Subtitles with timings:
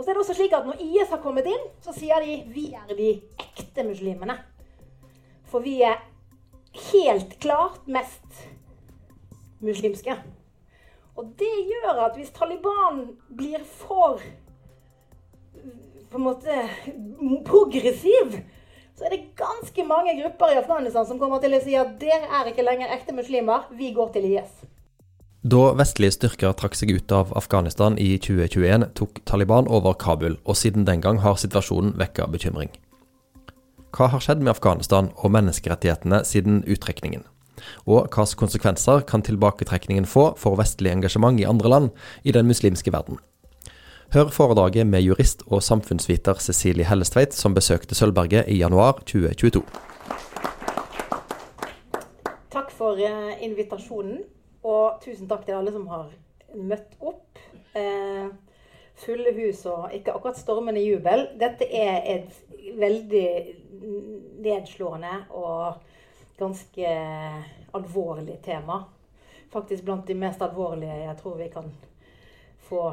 [0.00, 2.38] Og så er det også slik at Når IS har kommet inn, så sier de
[2.48, 4.38] vi er de ekte muslimene.
[5.44, 5.98] For vi er
[6.92, 8.46] helt klart mest
[9.60, 10.16] muslimske.
[11.20, 14.24] Og det gjør at hvis Taliban blir for
[16.10, 16.56] på en måte
[17.44, 18.40] progressiv,
[18.96, 22.24] så er det ganske mange grupper i Afghanistan som kommer til å si at dere
[22.40, 24.64] er ikke lenger ekte muslimer, vi går til IS.
[25.40, 30.56] Da vestlige styrker trakk seg ut av Afghanistan i 2021, tok Taliban over Kabul, og
[30.60, 32.68] siden den gang har situasjonen vekka bekymring.
[33.96, 37.24] Hva har skjedd med Afghanistan og menneskerettighetene siden uttrekningen?
[37.88, 41.88] Og hvilke konsekvenser kan tilbaketrekningen få for vestlig engasjement i andre land
[42.22, 43.16] i den muslimske verden?
[44.12, 49.64] Hør foredraget med jurist og samfunnsviter Cecilie Hellestveit, som besøkte Sølvberget i januar 2022.
[52.52, 54.20] Takk for uh, invitasjonen,
[54.62, 56.10] og tusen takk til alle som har
[56.54, 57.40] møtt opp.
[57.78, 58.28] Eh,
[59.00, 61.28] fulle hus og ikke akkurat stormende jubel.
[61.40, 62.40] Dette er et
[62.76, 63.30] veldig
[64.44, 65.80] nedslående og
[66.40, 66.96] ganske
[67.76, 68.82] alvorlig tema.
[69.50, 71.72] Faktisk blant de mest alvorlige jeg tror vi kan
[72.68, 72.92] få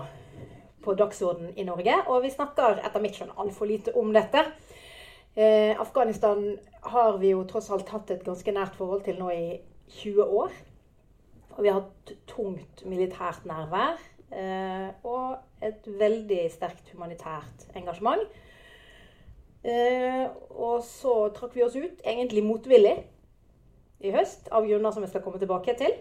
[0.84, 1.96] på dagsordenen i Norge.
[2.08, 4.46] Og vi snakker etter mitt skjønn altfor lite om dette.
[5.36, 9.60] Eh, Afghanistan har vi jo tross alt hatt et ganske nært forhold til nå i
[10.00, 10.56] 20 år.
[11.58, 13.98] Og vi har hatt tungt militært nærvær.
[14.28, 18.24] Eh, og et veldig sterkt humanitært engasjement.
[19.68, 22.98] Eh, og så trakk vi oss ut, egentlig motvillig,
[24.06, 25.96] i høst, av grunner som jeg skal komme tilbake til.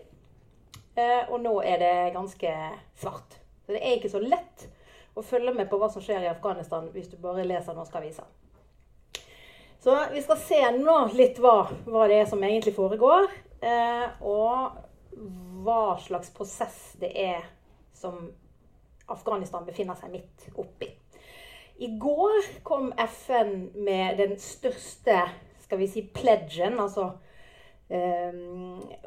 [0.97, 2.53] Eh, og nå er det ganske
[3.01, 3.39] svart.
[3.65, 4.67] Så det er ikke så lett
[5.17, 8.29] å følge med på hva som skjer i Afghanistan hvis du bare leser norske aviser.
[9.81, 13.29] Så vi skal se nå litt hva, hva det er som egentlig foregår,
[13.65, 14.77] eh, og
[15.17, 17.45] hva slags prosess det er
[17.97, 18.29] som
[19.13, 20.91] Afghanistan befinner seg midt oppi.
[21.79, 25.21] I går kom FN med den største
[25.67, 27.11] skal vi si, pledgen, altså
[27.91, 28.37] eh,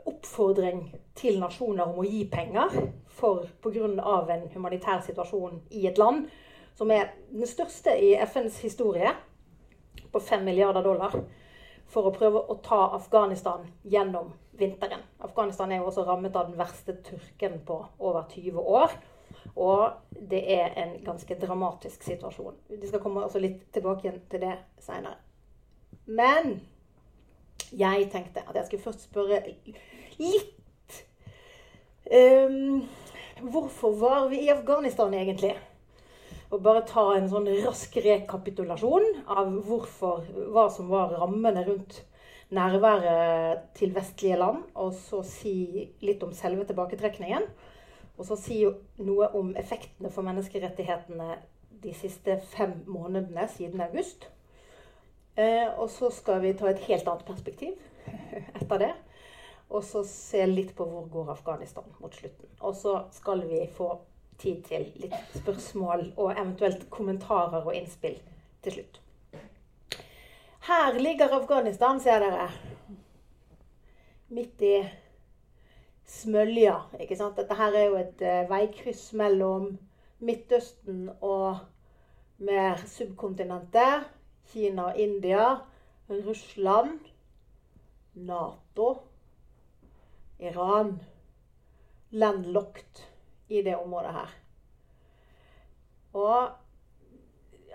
[0.10, 0.84] oppfordring
[1.16, 2.76] til nasjoner om å gi penger
[3.20, 3.88] for pga.
[4.36, 6.28] en humanitær situasjon i et land
[6.76, 9.12] som er den største i FNs historie,
[10.12, 11.16] på 5 milliarder dollar,
[11.90, 15.02] for å prøve å ta Afghanistan gjennom vinteren.
[15.26, 18.94] Afghanistan er jo også rammet av den verste tørken på over 20 år.
[19.56, 22.58] Og det er en ganske dramatisk situasjon.
[22.70, 25.18] Vi skal komme også litt tilbake til det seinere.
[26.06, 26.60] Men
[27.72, 29.42] jeg tenkte at jeg skulle først spørre
[30.20, 31.04] litt
[32.10, 32.88] um,
[33.40, 35.54] Hvorfor var vi i Afghanistan egentlig?
[36.50, 42.00] Og bare ta en sånn rask rekapitulasjon av hvorfor, hva som var rammene rundt
[42.50, 44.64] nærværet til vestlige land.
[44.74, 47.46] Og så si litt om selve tilbaketrekningen.
[48.18, 48.64] Og så si
[49.00, 51.38] noe om effektene for menneskerettighetene
[51.84, 54.28] de siste fem månedene siden august.
[55.40, 57.78] Eh, og så skal vi ta et helt annet perspektiv
[58.60, 58.92] etter det.
[59.70, 62.50] Og så se litt på hvor går Afghanistan mot slutten.
[62.66, 63.94] Og så skal vi få
[64.40, 68.18] tid til litt spørsmål og eventuelt kommentarer og innspill
[68.64, 69.02] til slutt.
[70.70, 72.50] Her ligger Afghanistan, ser dere.
[74.30, 74.76] Midt i
[76.06, 76.76] smølja.
[77.00, 77.38] ikke sant?
[77.38, 79.72] Dette her er jo et uh, veikryss mellom
[80.20, 81.60] Midtøsten og
[82.38, 84.10] mer subkontinentet.
[84.52, 85.56] Kina, India,
[86.10, 87.00] Russland,
[88.14, 88.90] Nato,
[90.40, 91.00] Iran.
[92.12, 93.09] Landlocked
[93.50, 94.34] i det området her.
[96.14, 96.50] Og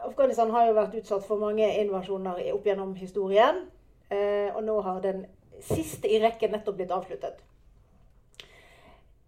[0.05, 3.65] Afghanistan har jo vært utsatt for mange invasjoner opp gjennom historien.
[4.11, 5.25] Eh, og nå har den
[5.65, 7.41] siste i rekken nettopp blitt avsluttet.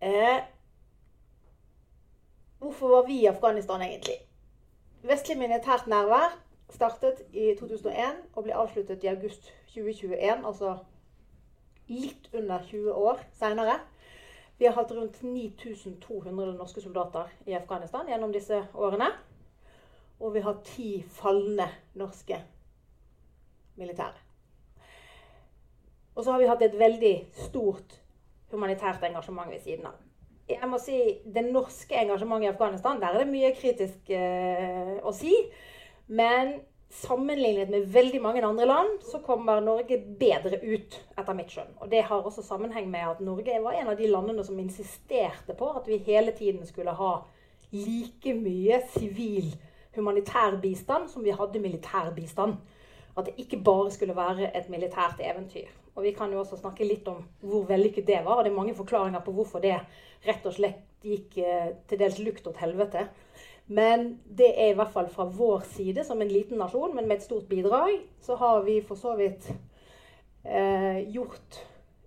[0.00, 0.42] Eh,
[2.58, 4.18] hvorfor var vi i Afghanistan egentlig?
[5.06, 6.34] Vestlig militært nærvær
[6.70, 10.76] startet i 2001 og ble avsluttet i august 2021, altså
[11.88, 13.78] litt under 20 år seinere.
[14.58, 19.10] Vi har hatt rundt 9200 norske soldater i Afghanistan gjennom disse årene.
[20.20, 21.66] Og vi har ti falne
[22.00, 22.38] norske
[23.76, 24.16] militære.
[26.16, 27.98] Og så har vi hatt et veldig stort
[28.50, 29.98] humanitært engasjement ved siden av.
[30.48, 35.12] Jeg må si, Det norske engasjementet i Afghanistan, der er det mye kritisk eh, å
[35.12, 35.34] si.
[36.06, 36.60] Men
[36.96, 41.74] sammenlignet med veldig mange andre land, så kommer Norge bedre ut, etter mitt skjønn.
[41.80, 45.56] Og det har også sammenheng med at Norge var en av de landene som insisterte
[45.58, 47.12] på at vi hele tiden skulle ha
[47.74, 49.52] like mye sivil
[49.96, 52.56] humanitær bistand som vi hadde militær bistand.
[53.16, 55.68] At det ikke bare skulle være et militært eventyr.
[55.96, 58.38] Og vi kan jo også snakke litt om hvor vellykket det var.
[58.38, 59.78] Og det er mange forklaringer på hvorfor det
[60.26, 63.06] rett og slett gikk eh, til dels lukt åt helvete.
[63.66, 67.16] Men det er i hvert fall fra vår side, som en liten nasjon, men med
[67.18, 69.48] et stort bidrag, så har vi for så vidt
[70.44, 71.58] eh, gjort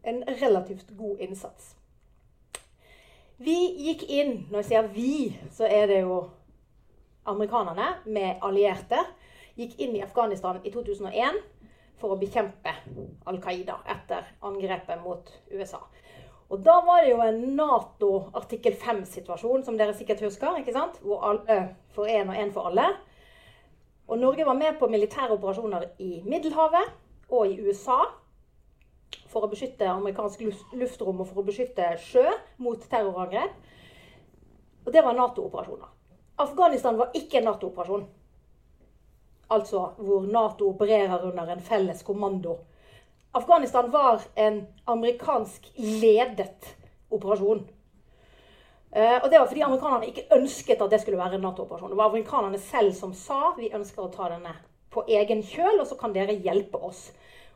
[0.07, 1.75] en relativt god innsats.
[3.39, 5.11] Vi gikk inn Når jeg sier vi,
[5.55, 6.17] så er det jo
[7.29, 8.99] amerikanerne med allierte.
[9.55, 11.39] Gikk inn i Afghanistan i 2001
[11.99, 12.73] for å bekjempe
[13.27, 15.81] Al Qaida etter angrepet mot USA.
[16.49, 20.57] Og da var det jo en Nato artikkel 5-situasjon, som dere sikkert husker.
[20.57, 20.97] ikke sant?
[21.03, 21.59] Hvor alle
[21.93, 22.87] for én og én for alle.
[24.09, 26.89] Og Norge var med på militære operasjoner i Middelhavet
[27.29, 27.99] og i USA
[29.29, 30.41] for å beskytte amerikansk
[30.73, 32.25] luftrom og for å beskytte sjø
[32.57, 33.53] mot terrorangrep.
[34.85, 35.91] Og det var Nato-operasjoner.
[36.41, 38.07] Afghanistan var ikke en Nato-operasjon.
[39.53, 42.57] Altså hvor Nato opererer under en felles kommando
[43.31, 46.75] Afghanistan var en amerikansk ledet
[47.09, 47.67] operasjon.
[48.89, 51.91] Uh, og det var fordi amerikanerne ikke ønsket at det skulle være en Nato-operasjon.
[51.91, 54.55] Det var amerikanerne selv som sa vi ønsker å ta denne
[54.89, 57.11] på egen kjøl, og så kan dere hjelpe oss.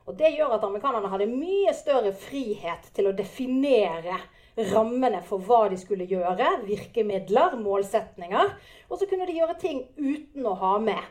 [0.06, 4.20] Og Det gjør at amerikanerne hadde mye større frihet til å definere
[4.76, 8.54] rammene for hva de skulle gjøre, virkemidler, målsetninger.
[8.92, 11.02] Og så kunne de gjøre ting uten å ha med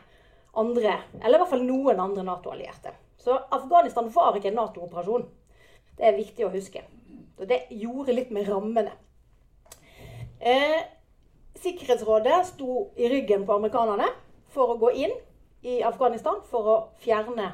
[0.55, 2.93] andre, eller i hvert fall noen andre Nato-allierte.
[3.23, 5.23] Så Afghanistan var ikke en Nato-operasjon.
[5.97, 6.83] Det er viktig å huske.
[7.37, 8.91] Så det gjorde litt med rammene.
[10.39, 10.81] Eh,
[11.63, 14.09] Sikkerhetsrådet sto i ryggen på amerikanerne
[14.51, 15.13] for å gå inn
[15.63, 17.53] i Afghanistan for å fjerne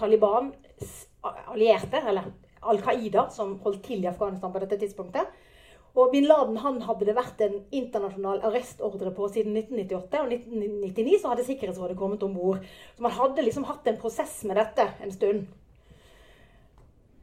[0.00, 2.30] Talibans allierte, eller
[2.64, 5.28] Al Qaida, som holdt til i Afghanistan på dette tidspunktet.
[5.94, 10.20] Og bin Laden han hadde det vært en internasjonal arrestordre på siden 1998.
[10.22, 12.62] Og 1999 så hadde Sikkerhetsrådet kommet om bord.
[12.96, 15.48] Så man hadde liksom hatt en prosess med dette en stund.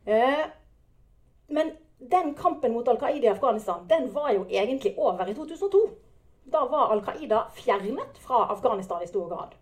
[0.07, 0.43] Eh,
[1.47, 5.87] men den kampen mot Al Qaida i Afghanistan den var jo egentlig over i 2002.
[6.51, 9.55] Da var Al Qaida fjernet fra Afghanistan i stor grad.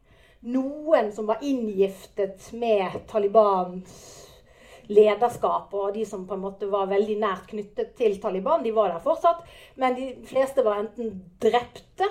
[0.45, 4.24] Noen som var inngiftet med Talibans
[4.87, 8.93] lederskap og de som på en måte var veldig nært knyttet til Taliban, de var
[8.93, 9.43] der fortsatt.
[9.81, 12.09] Men de fleste var enten drepte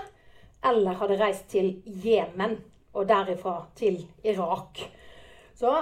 [0.65, 2.59] eller hadde reist til Jemen
[2.95, 4.81] og derifra til Irak.
[5.55, 5.75] Så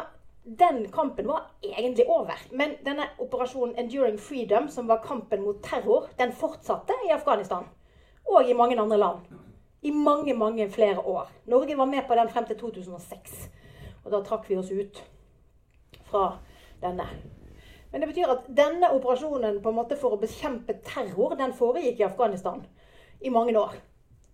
[0.45, 2.35] den kampen var egentlig over.
[2.51, 7.65] Men denne operasjonen Enduring Freedom, som var kampen mot terror, den fortsatte i Afghanistan.
[8.27, 9.19] Og i mange andre land.
[9.83, 11.31] I mange, mange flere år.
[11.47, 13.51] Norge var med på den frem til 2006.
[14.05, 15.03] Og da trakk vi oss ut
[16.11, 16.39] fra
[16.83, 17.07] denne.
[17.93, 22.01] Men det betyr at denne operasjonen på en måte for å bekjempe terror, den foregikk
[22.01, 22.63] i Afghanistan
[23.21, 23.75] i mange år.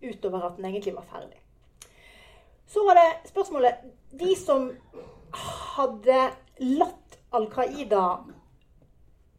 [0.00, 1.40] Utover at den egentlig var ferdig.
[2.68, 3.80] Så var det spørsmålet
[4.20, 4.68] De som
[5.76, 6.18] hadde
[6.58, 8.04] latt Al Qaida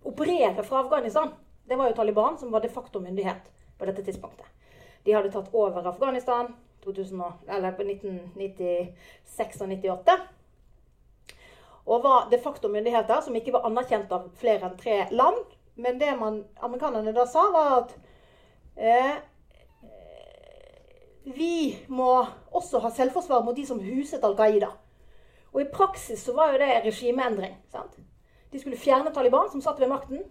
[0.06, 1.31] operere fra Afghanistan,
[1.65, 4.45] det var jo Taliban som var de facto myndighet på dette tidspunktet.
[5.03, 6.51] De hadde tatt over Afghanistan
[6.83, 10.17] 2000, eller på 1996 og 98
[11.89, 15.39] og var de facto myndigheter som ikke var anerkjent av flere enn tre land.
[15.80, 17.95] Men det man, amerikanerne da sa, var at
[18.77, 19.15] eh,
[21.33, 22.12] vi må
[22.51, 24.69] også ha selvforsvar mot de som huset Al Qaida.
[25.53, 27.56] Og i praksis så var jo det regimeendring.
[27.71, 27.97] sant?
[28.51, 30.21] De skulle fjerne Taliban, som satt ved makten.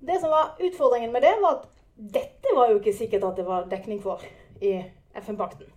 [0.00, 3.46] Det som var Utfordringen med det var at dette var jo ikke sikkert at det
[3.46, 4.24] var dekning for
[4.60, 4.78] i
[5.20, 5.68] FN-pakten.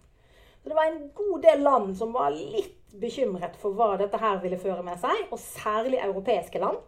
[0.64, 4.42] Så det var en god del land som var litt bekymret for hva dette her
[4.44, 6.80] ville føre med seg, og særlig europeiske land.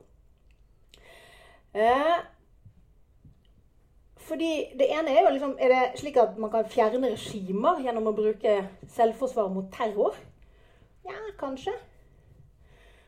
[1.78, 2.16] Eh,
[4.28, 8.10] fordi det ene er jo liksom Er det slik at man kan fjerne regimer gjennom
[8.10, 8.56] å bruke
[8.96, 10.16] selvforsvar mot terror?
[11.08, 11.76] Ja, kanskje.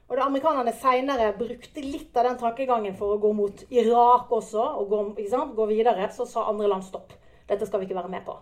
[0.09, 4.63] Og da amerikanerne seinere brukte litt av den tankegangen for å gå mot Irak også,
[4.81, 5.01] og gå,
[5.57, 7.13] gå videre, så sa andre land stopp.
[7.49, 8.37] Dette skal vi ikke være med på.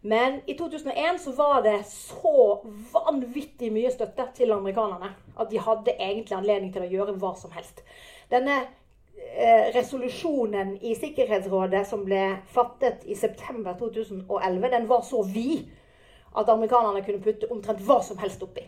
[0.00, 5.96] Men i 2001 så var det så vanvittig mye støtte til amerikanerne at de hadde
[5.98, 7.82] egentlig anledning til å gjøre hva som helst.
[8.32, 12.22] Denne eh, resolusjonen i Sikkerhetsrådet som ble
[12.54, 15.68] fattet i september 2011, den var så vid
[16.32, 18.64] at amerikanerne kunne putte omtrent hva som helst oppi.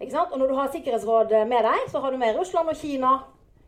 [0.00, 3.16] Og når du har Sikkerhetsrådet med deg, så har du med Russland og Kina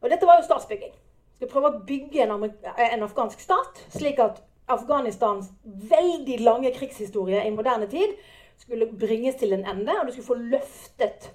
[0.00, 0.92] Og dette var jo statsbygging.
[1.36, 7.52] Skulle prøve å bygge en, en, afghansk stat, slik at Afghanistans veldig lange krigshistorie i
[7.54, 8.16] moderne tid
[8.58, 11.28] skulle bringes til en ende, og du skulle få løftet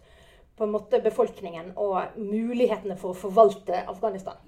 [0.58, 4.40] på en måte befolkningen og mulighetene for å forvalte Afghanistan.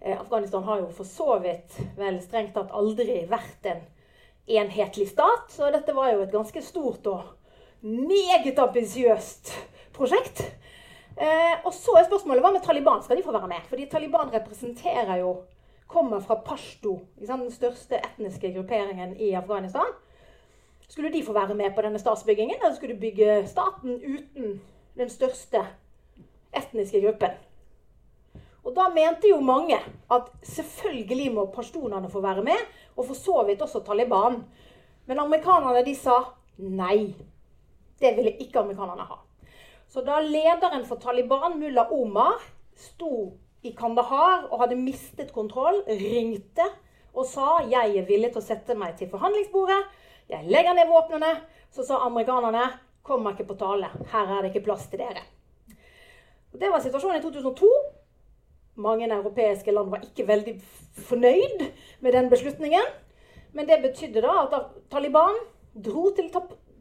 [0.00, 3.80] Eh, Afghanistan har jo for så vidt vel strengt tatt aldri vært en
[4.58, 7.30] enhetlig stat, så dette var jo et ganske stort og
[7.84, 9.52] meget ambisiøst
[9.92, 10.40] prosjekt.
[11.14, 13.02] Eh, og så er spørsmålet hva med Taliban?
[13.02, 13.66] Skal de få være med?
[13.68, 15.36] Fordi Taliban representerer jo
[15.86, 19.92] Kommer fra pashto, den største etniske grupperingen i Afghanistan.
[20.88, 24.62] Skulle de få være med på denne statsbyggingen, eller skulle de bygge staten uten
[24.96, 25.60] den største
[26.56, 27.36] etniske gruppen?
[28.64, 29.76] Og da mente jo mange
[30.10, 32.64] at selvfølgelig må pashtunerne få være med,
[32.96, 34.40] og for så vidt også Taliban.
[35.06, 36.16] Men amerikanerne de sa
[36.58, 37.14] nei.
[38.04, 39.18] Det ville ikke amerikanerne ha.
[39.88, 42.42] Så da lederen for Taliban, mulla Omar,
[42.76, 43.32] sto
[43.64, 46.66] i Kandahar og hadde mistet kontroll, ringte
[47.14, 49.78] og sa jeg er villig til å sette meg til forhandlingsbordet.
[50.28, 51.30] Jeg legger ned våpnene.
[51.74, 52.66] Så sa amerikanerne
[53.06, 53.90] kommer ikke på tale.
[54.12, 55.24] Her er det ikke plass til dere.
[56.54, 57.70] Det var situasjonen i 2002.
[58.84, 60.54] Mange europeiske land var ikke veldig
[61.08, 61.64] fornøyd
[62.02, 62.86] med den beslutningen.
[63.54, 65.38] Men det betydde da at Taliban
[65.74, 66.30] dro til,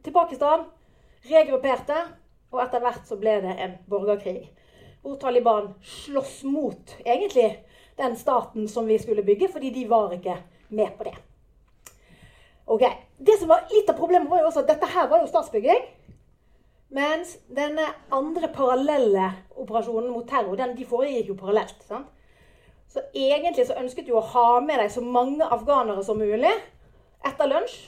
[0.06, 0.66] til Pakistan,
[1.30, 1.98] regrupperte,
[2.54, 4.50] og etter hvert så ble det en borgerkrig.
[5.04, 7.50] Hvor Taliban slåss mot egentlig
[8.00, 10.38] den staten som vi skulle bygge, fordi de var ikke
[10.70, 11.16] med på det.
[12.66, 12.84] Ok,
[13.18, 15.84] Det som var Litt av problemet var jo også at dette her var jo statsbygging.
[16.94, 21.84] Mens denne andre parallelle operasjonen mot terror, den, de foregikk jo parallelt.
[21.88, 22.08] sant?
[22.88, 26.52] Så egentlig så ønsket du å ha med deg så mange afghanere som mulig
[27.26, 27.80] etter lunsj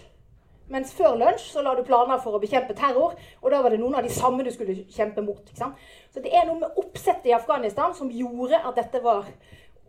[0.72, 3.80] mens før lunsj så la du planer for å bekjempe terror, og da var det
[3.82, 5.52] noen av de samme du skulle kjempe mot.
[5.56, 9.30] Så det er noe med oppsettet i Afghanistan som gjorde at dette var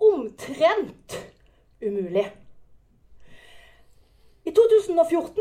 [0.02, 1.16] omtrent
[1.80, 2.26] umulig.
[4.46, 5.40] I 2014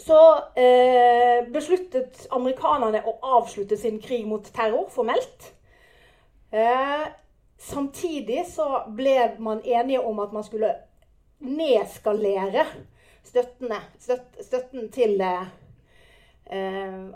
[0.00, 0.18] så
[0.56, 5.50] eh, besluttet amerikanerne å avslutte sin krig mot terror formelt.
[6.50, 7.06] Eh,
[7.60, 10.72] samtidig så ble man enige om at man skulle
[11.40, 12.66] nedskalere
[13.30, 15.46] støttene, støtt, støtten til eh,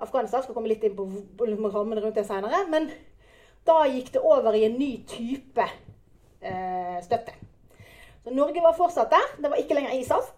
[0.04, 0.44] Afghanistan.
[0.44, 2.64] Skal komme litt inn på, på rammene rundt det seinere.
[2.70, 2.88] Men
[3.66, 5.66] da gikk det over i en ny type
[6.40, 7.34] eh, støtte.
[8.24, 9.36] Så Norge var fortsatt der.
[9.42, 10.32] Det var ikke lenger ISAF.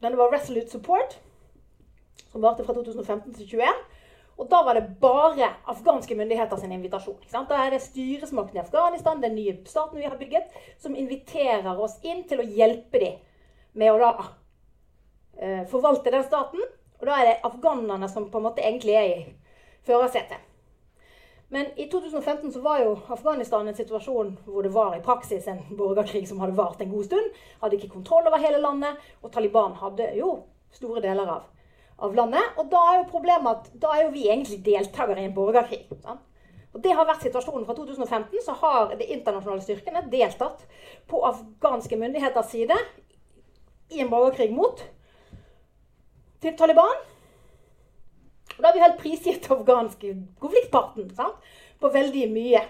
[0.00, 1.18] Men det var Resolute Support,
[2.32, 3.84] som varte fra 2015 til 2021.
[4.36, 7.16] Og da var det bare afghanske myndigheter sin invitasjon.
[7.32, 11.96] Da er det styresmakten i Afghanistan, den nye staten vi har bygget, som inviterer oss
[12.04, 13.16] inn til å hjelpe dem
[13.72, 14.34] med å da eh,
[15.70, 16.62] forvalte den staten.
[17.00, 19.24] Og da er det afghanerne som på en måte egentlig er i
[19.86, 20.44] førersetet.
[21.48, 25.60] Men i 2015 så var jo Afghanistan en situasjon hvor det var i praksis en
[25.78, 27.36] borgerkrig som hadde vart en god stund.
[27.60, 30.32] Hadde ikke kontroll over hele landet, og Taliban hadde jo
[30.74, 31.44] store deler av,
[32.02, 32.58] av landet.
[32.58, 35.84] Og da er jo problemet at da er jo vi egentlig deltakere i en borgerkrig.
[36.02, 36.24] Sant?
[36.74, 38.42] Og Det har vært situasjonen fra 2015.
[38.44, 40.66] Så har de internasjonale styrkene deltatt
[41.08, 42.76] på afghanske myndigheters side
[43.94, 44.82] i en borgerkrig mot
[46.42, 47.04] til Taliban.
[48.56, 51.54] Og da har vi helt prisgitt afghanske konfliktparten sant?
[51.80, 52.62] på veldig mye.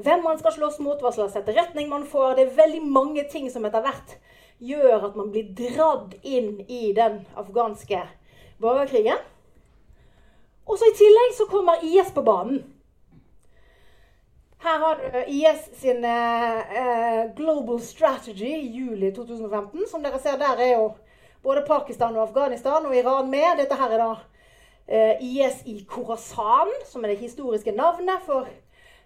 [0.00, 2.36] Hvem man skal slåss mot, hva slags etterretning man får.
[2.36, 4.14] Det er veldig mange ting som etter hvert
[4.64, 8.00] gjør at man blir dratt inn i den afghanske
[8.60, 9.20] borgerkrigen.
[10.66, 12.64] Og så i tillegg så kommer IS på banen.
[14.64, 19.84] Her har du IS sin uh, Global Strategy i juli 2015.
[19.90, 20.88] Som dere ser der er jo
[21.46, 23.60] både Pakistan og Afghanistan og Iran med.
[23.60, 24.12] Dette her er da
[24.88, 28.48] eh, IS i Khorasan, som er det historiske navnet for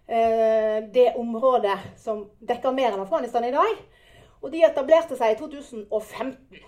[0.09, 3.83] eh, det området som dekker mer enn Afghanistan i dag.
[4.41, 6.65] Og de etablerte seg i 2015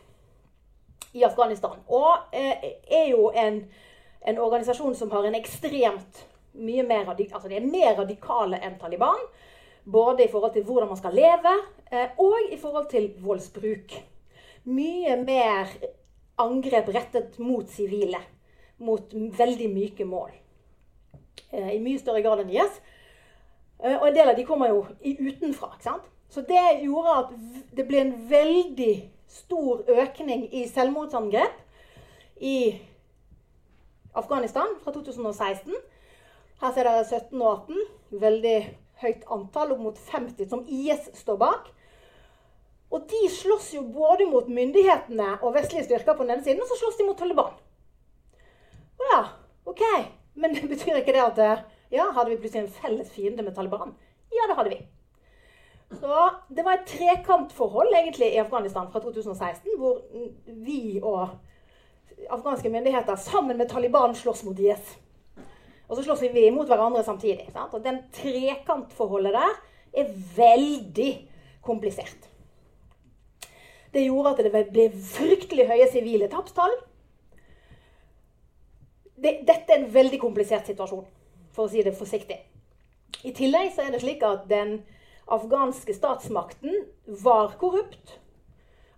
[1.17, 1.81] i Afghanistan.
[1.89, 3.63] Og eh, er jo en,
[4.29, 9.25] en, organisasjon som har en ekstremt mye mer, altså de er mer radikale enn Taliban.
[9.89, 14.12] Både i forhold til hvordan man skal leve, eh, og i forhold til voldsbruk.
[14.65, 15.71] Mye mer
[16.39, 18.21] angrep rettet mot sivile.
[18.79, 20.31] Mot veldig myke mål.
[21.51, 22.79] Eh, I mye større grad enn IS.
[23.83, 25.73] Eh, og en del av de kommer jo utenfra.
[25.75, 26.07] ikke sant?
[26.33, 27.33] Så det gjorde at
[27.77, 28.95] det ble en veldig
[29.29, 31.59] stor økning i selvmordsangrep
[32.41, 32.81] i
[34.15, 35.75] Afghanistan fra 2016.
[36.63, 37.85] Her ser dere 17 og 18.
[38.23, 38.57] Veldig
[39.03, 41.71] høyt antall, opp mot 50, som IS står bak.
[42.93, 46.69] Og de slåss jo både mot myndighetene og vestlige styrker på den ene siden, og
[46.69, 47.55] så slåss de mot Taliban.
[49.01, 49.21] Å ja,
[49.73, 49.85] OK.
[50.35, 51.41] Men det betyr ikke det at
[51.93, 53.95] ja, hadde vi plutselig en felles fiende med Taliban?
[54.33, 54.83] Ja, det hadde vi.
[55.93, 59.99] Så det var et trekantforhold egentlig i Afghanistan fra 2016, hvor
[60.65, 61.35] vi og
[62.33, 64.95] afghanske myndigheter sammen med Taliban slåss mot IS.
[65.89, 67.51] Og så slåss vi mot hverandre samtidig.
[67.53, 67.75] Sant?
[67.77, 69.59] Og den trekantforholdet der
[70.01, 71.11] er veldig
[71.61, 72.32] komplisert.
[73.93, 76.73] Det gjorde at det ble fryktelig høye sivile tapstall.
[79.23, 81.05] Det, dette er en veldig komplisert situasjon,
[81.55, 82.41] for å si det forsiktig.
[83.23, 84.81] I tillegg så er det slik at den
[85.31, 86.81] afghanske statsmakten
[87.23, 88.17] var korrupt.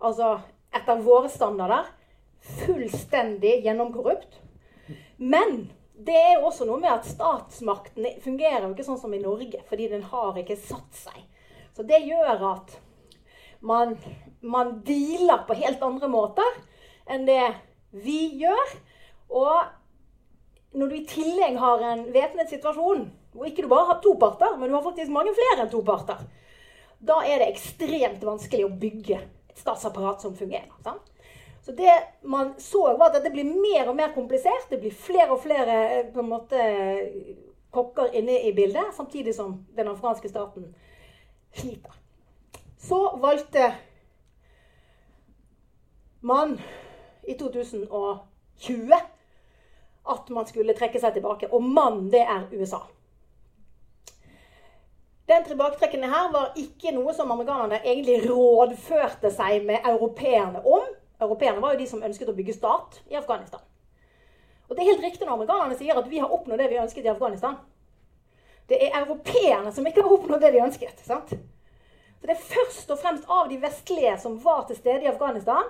[0.01, 0.39] Altså
[0.75, 1.91] etter våre standarder
[2.65, 4.41] fullstendig gjennomkorrupt.
[5.17, 9.23] Men det er jo også noe med at statsmakten fungerer jo ikke sånn som i
[9.23, 11.21] Norge, fordi den har ikke satt seg.
[11.75, 12.75] Så det gjør at
[13.65, 13.97] man,
[14.45, 16.61] man dealer på helt andre måter
[17.11, 17.43] enn det
[18.05, 18.75] vi gjør.
[19.35, 24.13] Og når du i tillegg har en væpnet situasjon hvor ikke du bare har to
[24.21, 26.21] parter, men du har faktisk mange flere enn to parter,
[27.05, 30.71] da er det ekstremt vanskelig å bygge et statsapparat som fungerer.
[30.85, 31.11] Sant?
[31.65, 31.91] Så det
[32.23, 34.69] man så, var at det blir mer og mer komplisert.
[34.71, 36.61] Det blir flere og flere eh, på en måte,
[37.75, 40.69] kokker inne i bildet, samtidig som den afghanske staten
[41.57, 42.04] sliter.
[42.89, 43.75] Så valgte
[46.21, 46.61] man
[47.23, 48.93] i 2020
[50.05, 51.49] at man skulle trekke seg tilbake.
[51.49, 52.83] Og mann, det er USA.
[55.29, 60.85] Den tilbaketrekkende her var ikke noe som amerikanerne egentlig rådførte seg med europeerne om.
[61.25, 63.65] Europeerne var jo de som ønsket å bygge stat i Afghanistan.
[64.69, 67.09] Og det er helt riktig når amerikanerne sier at vi har oppnådd det vi ønsket
[67.09, 67.57] i Afghanistan.
[68.69, 71.01] Det er europeerne som ikke har oppnådd det de ønsket.
[71.09, 71.33] sant?
[72.25, 75.67] Så det er først og fremst av de vestlige som var til stede i Afghanistan,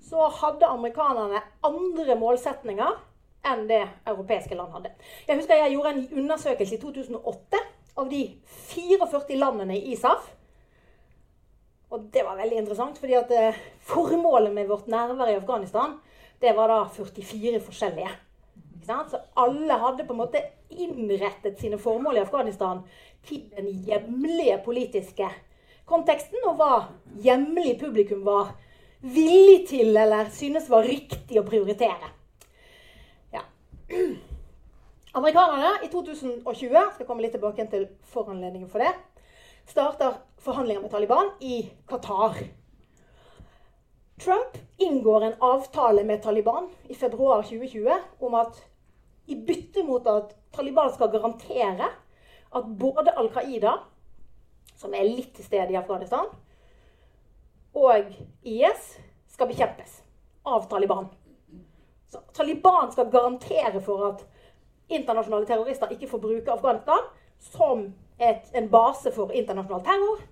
[0.00, 2.94] så hadde amerikanerne andre målsetninger
[3.50, 4.94] enn det europeiske land hadde.
[5.28, 7.60] Jeg husker jeg gjorde en undersøkelse i 2008
[8.00, 8.22] av de
[8.70, 10.30] 44 landene i ISAF.
[11.92, 15.98] Og det var veldig interessant, fordi at eh, formålet med vårt nærvær i Afghanistan
[16.40, 18.16] det var da 44 forskjellige.
[18.88, 22.80] Så alle hadde på en måte innrettet sine formål i Afghanistan
[23.28, 25.28] til den hjemlige politiske
[25.90, 26.74] konteksten, og hva
[27.24, 28.54] hjemlig publikum var
[29.00, 32.12] villig til eller synes var riktig å prioritere.
[33.34, 33.44] Ja.
[35.18, 38.92] Amerikanerne i 2020 skal komme litt tilbake til foranledningen for det,
[39.70, 42.38] starter forhandlinger med Taliban i Qatar.
[44.20, 48.58] Trump inngår en avtale med Taliban i februar 2020 om at
[49.30, 51.88] i bytte mot at Taliban skal garantere
[52.56, 53.76] at både Al Qaida,
[54.80, 56.28] som er litt til stede i Afghanistan,
[57.76, 58.94] og IS
[59.30, 60.00] skal bekjempes
[60.48, 61.10] av Taliban.
[62.10, 64.24] Så Taliban skal garantere for at
[64.90, 67.04] internasjonale terrorister ikke får bruke Afghanistan
[67.52, 67.84] som
[68.18, 70.24] et, en base for internasjonal terror,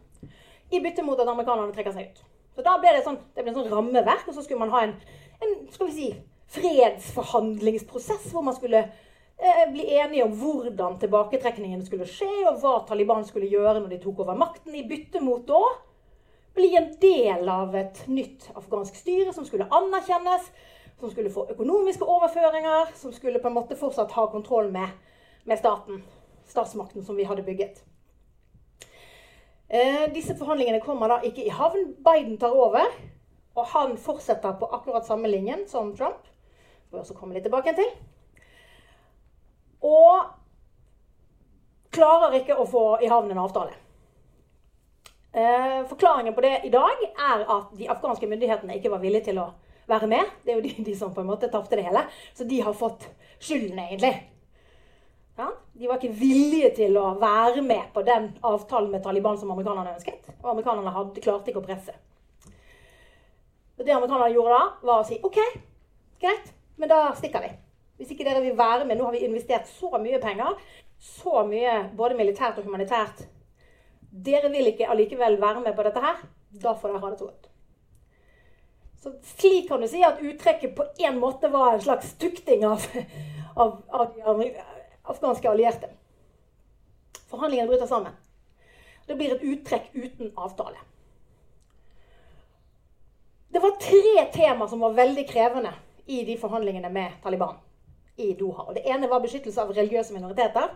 [0.71, 2.25] i bytte mot at amerikanerne trekker seg ut.
[2.57, 4.97] Så da ble det, sånn, det ble sånn rammeverk, og så skulle man ha en,
[5.39, 6.09] en skal vi si,
[6.53, 8.83] fredsforhandlingsprosess hvor man skulle
[9.73, 14.25] bli enige om hvordan tilbaketrekningen skulle skje, og hva Taliban skulle gjøre når de tok
[14.25, 15.61] over makten, i bytte mot da
[16.59, 20.49] bli en del av et nytt afghansk styre som skulle anerkjennes,
[20.99, 24.91] som skulle få økonomiske overføringer, som skulle på en måte fortsatt ha kontroll med,
[25.47, 26.03] med staten,
[26.51, 27.85] statsmakten som vi hadde bygget.
[29.69, 31.93] Eh, disse forhandlingene kommer da ikke i havn.
[32.03, 32.91] Biden tar over,
[33.55, 36.25] og han fortsetter på akkurat samme linjen som Trump.
[36.25, 37.91] Det får vi også komme litt tilbake til.
[39.85, 40.25] Og
[41.95, 43.77] klarer ikke å få i havn en avtale.
[45.33, 49.43] Eh, forklaringen på det i dag er at de afghanske myndighetene ikke var villige til
[49.43, 49.51] å
[49.89, 50.33] være med.
[50.45, 52.05] Det er jo de, de som på en måte tapte det hele.
[52.35, 53.07] Så de har fått
[53.39, 54.15] skylden, egentlig.
[55.39, 55.53] Ja?
[55.73, 59.95] De var ikke villige til å være med på den avtalen med Taliban som amerikanerne
[59.95, 60.27] ønsket.
[60.41, 61.95] Og amerikanerne hadde, klarte ikke å presse.
[63.79, 65.39] Det amerikanerne gjorde da, var å si OK,
[66.19, 66.51] greit,
[66.83, 67.53] men da stikker vi.
[67.99, 70.55] Hvis ikke dere vil være med Nå har vi investert så mye penger.
[70.99, 73.27] Så mye både militært og humanitært.
[74.11, 76.23] Dere vil ikke allikevel være med på dette her.
[76.63, 77.51] Da får dere ha det så godt.
[78.99, 82.83] Så slik kan du si at uttrekket på en måte var en slags tukting av,
[83.55, 84.49] av, av de
[85.07, 85.91] afghanske allierte.
[87.31, 88.17] Forhandlingene bryter sammen.
[89.07, 90.83] Det blir et uttrekk uten avtale.
[93.49, 95.73] Det var tre tema som var veldig krevende
[96.07, 97.57] i de forhandlingene med Taliban
[98.19, 98.69] i Doha.
[98.69, 100.73] Og det ene var beskyttelse av religiøse minoriteter,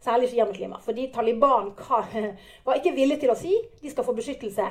[0.00, 0.80] særlig sjiamuslimer.
[0.84, 1.72] Fordi Taliban
[2.66, 4.66] var ikke villig til å si de skal få beskyttelse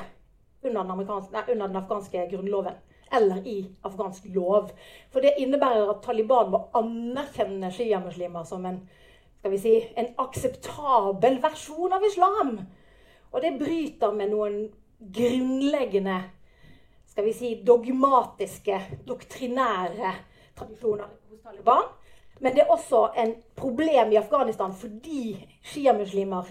[0.65, 2.77] under den, nei, under den afghanske grunnloven.
[3.13, 4.71] Eller i afghansk lov.
[5.13, 8.79] For det innebærer at Taliban må anerkjenne sjiamuslimer som en,
[9.61, 12.55] si, en akseptabel versjon av islam.
[13.31, 14.57] Og det bryter med noen
[14.99, 16.17] grunnleggende
[17.15, 20.09] skal vi si, dogmatiske, doktrinære
[20.57, 21.85] tradisjoner hos Taliban.
[22.39, 26.49] Men det er også en problem i Afghanistan fordi sjiamuslimer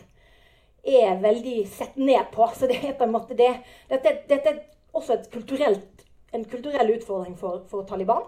[0.85, 2.49] er veldig sett ned på.
[2.55, 3.53] Så det er på en måte det.
[3.89, 5.19] Dette, dette er også
[6.33, 8.25] en kulturell utfordring for, for Taliban.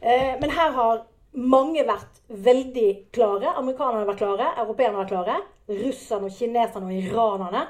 [0.00, 3.54] Eh, men her har mange vært veldig klare.
[3.56, 5.38] Amerikanerne har vært klare, europeerne har vært klare.
[5.68, 7.66] Russerne og kineserne og iranerne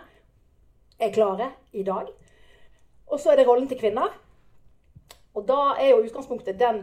[0.98, 2.10] er klare i dag.
[3.08, 4.12] Og så er det rollen til kvinner.
[5.34, 6.82] Og da er jo utgangspunktet den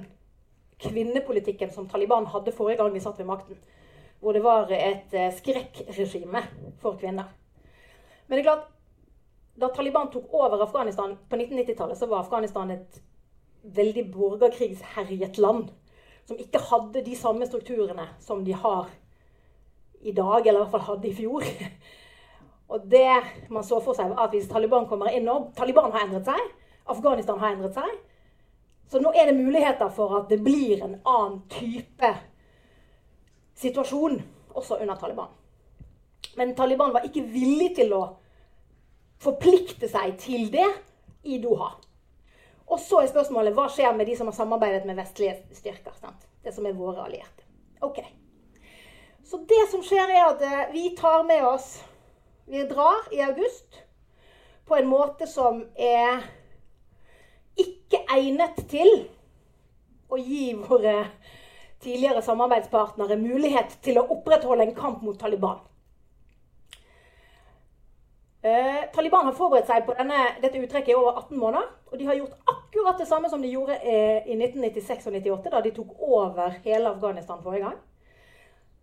[0.80, 3.60] kvinnepolitikken som Taliban hadde forrige gang de satt ved makten.
[4.20, 6.42] Hvor det var et eh, skrekkregime
[6.82, 7.30] for kvinner.
[8.28, 8.68] Men det er klart,
[9.62, 13.02] da Taliban tok over Afghanistan på 1990-tallet, så var Afghanistan et
[13.64, 15.70] veldig borgerkrigsherjet land.
[16.26, 18.90] Som ikke hadde de samme strukturene som de har
[20.02, 21.46] i dag, eller i hvert fall hadde i fjor.
[22.74, 23.10] Og det
[23.50, 26.52] man så for seg, var at hvis Taliban kommer inn nå Taliban har endret seg.
[26.90, 27.94] Afghanistan har endret seg.
[28.88, 32.12] Så nå er det muligheter for at det blir en annen type
[33.58, 34.20] situasjon
[34.54, 35.32] også under Taliban.
[36.36, 38.04] Men Taliban var ikke villig til å
[39.22, 40.68] forplikte seg til det
[41.24, 41.72] i Doha.
[42.66, 45.94] Og så er spørsmålet hva skjer med de som har samarbeidet med vestlige styrker?
[46.02, 46.28] Sant?
[46.44, 47.46] Det som er våre allierte.
[47.86, 48.02] Ok.
[49.26, 51.80] Så det som skjer, er at eh, vi tar med oss
[52.46, 53.82] vi drar i august
[54.66, 56.22] på en måte som er
[57.60, 58.92] ikke egnet til
[60.12, 60.98] å gi våre
[61.84, 65.60] tidligere samarbeidspartnere mulighet til å opprettholde en kamp mot Taliban.
[68.46, 71.70] Eh, Taliban har forberedt seg på denne, dette uttrekket i over 18 måneder.
[71.90, 75.52] Og de har gjort akkurat det samme som de gjorde eh, i 1996 og 1998,
[75.54, 77.80] da de tok over hele Afghanistan forrige gang.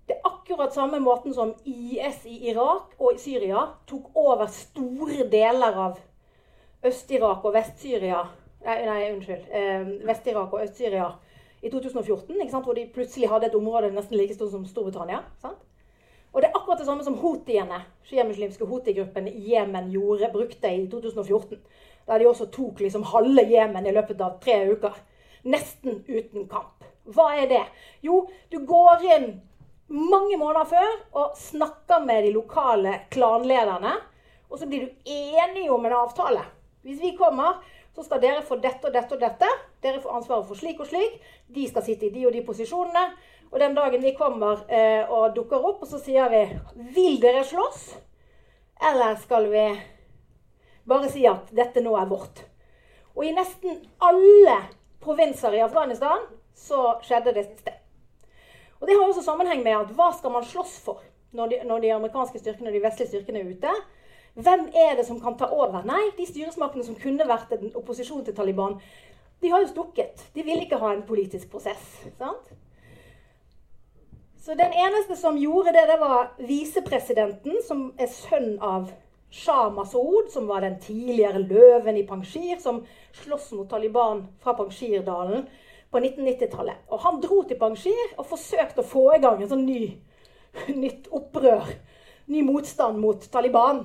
[0.08, 5.28] Det er akkurat samme måten som IS i Irak og i Syria tok over store
[5.30, 6.00] deler av
[6.82, 8.24] Øst-Irak og Vest-Syria
[8.64, 9.48] Nei, unnskyld.
[9.50, 11.08] Eh, Vest-Irak og Øst-Syria
[11.62, 15.22] i 2014, hvor de plutselig hadde et område nesten like stort som Storbritannia.
[15.42, 15.58] Sant?
[16.32, 19.90] Og det er akkurat det samme som houthiene, sjiamuslimske houthi-gruppen i Jemen
[20.32, 21.58] brukte i 2014.
[22.06, 24.94] Da de også tok liksom halve Jemen i løpet av tre uker.
[25.44, 26.84] Nesten uten kamp.
[27.04, 27.64] Hva er det?
[28.00, 29.28] Jo, du går inn
[29.92, 33.92] mange måneder før og snakker med de lokale klanlederne.
[34.50, 36.44] Og så blir du enige om en avtale.
[36.82, 37.60] Hvis vi kommer,
[37.94, 39.48] så skal dere få dette og dette og dette.
[39.84, 41.18] Dere får ansvaret for slik og slik.
[41.52, 43.04] De skal sitte i de og de posisjonene.
[43.52, 46.46] Og den dagen vi kommer eh, og dukker opp, og så sier vi
[46.96, 47.82] Vil dere slåss?
[48.88, 49.66] Eller skal vi
[50.88, 52.46] bare si at dette nå er vårt?
[53.12, 54.56] Og i nesten alle
[55.04, 56.24] provinser i Afghanistan
[56.56, 57.74] så skjedde det siste.
[58.80, 61.04] Og Det har også sammenheng med at hva skal man slåss for
[61.36, 63.74] når de, når de amerikanske styrkene og de vestlige styrkene er ute?
[64.34, 65.84] Hvem er det som kan ta over?
[65.84, 68.78] Nei, de styresmaktene som kunne vært en opposisjon til Taliban,
[69.42, 70.22] de har jo stukket.
[70.34, 72.04] De vil ikke ha en politisk prosess.
[72.18, 72.52] sant?
[74.42, 78.88] Så den eneste som gjorde det, det var visepresidenten, som er sønn av
[79.30, 85.46] Shah Masood, som var den tidligere løven i Panjshir, som sloss mot Taliban fra Panjshirdalen
[85.92, 86.82] på 1990-tallet.
[86.88, 89.92] Og han dro til Panjshir og forsøkte å få i gang en sånn ny,
[90.82, 91.68] nytt opprør.
[92.32, 93.84] Ny motstand mot Taliban.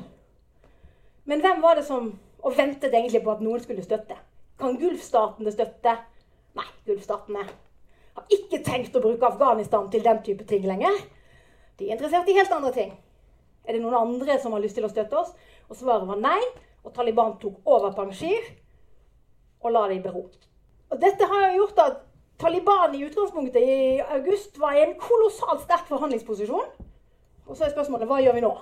[1.28, 4.16] Men hvem var det som og ventet egentlig på at noen skulle støtte?
[4.60, 5.96] Kan Gulfstatene støtte?
[6.58, 7.44] Nei, Gulfstatene
[8.18, 10.96] har ikke tenkt å bruke Afghanistan til den type ting lenger.
[11.78, 12.96] De er interessert i helt andre ting.
[13.68, 15.34] Er det noen andre som har lyst til å støtte oss?
[15.68, 16.40] Og svaret var nei.
[16.88, 18.48] Og Taliban tok over Panjshir
[19.66, 20.24] og la det i bero.
[20.88, 22.00] Og dette har jo gjort at
[22.40, 23.78] Taliban i utgangspunktet i
[24.16, 26.70] august var i en kolossalt sterk forhandlingsposisjon.
[27.48, 28.54] Og så er spørsmålet hva gjør vi nå?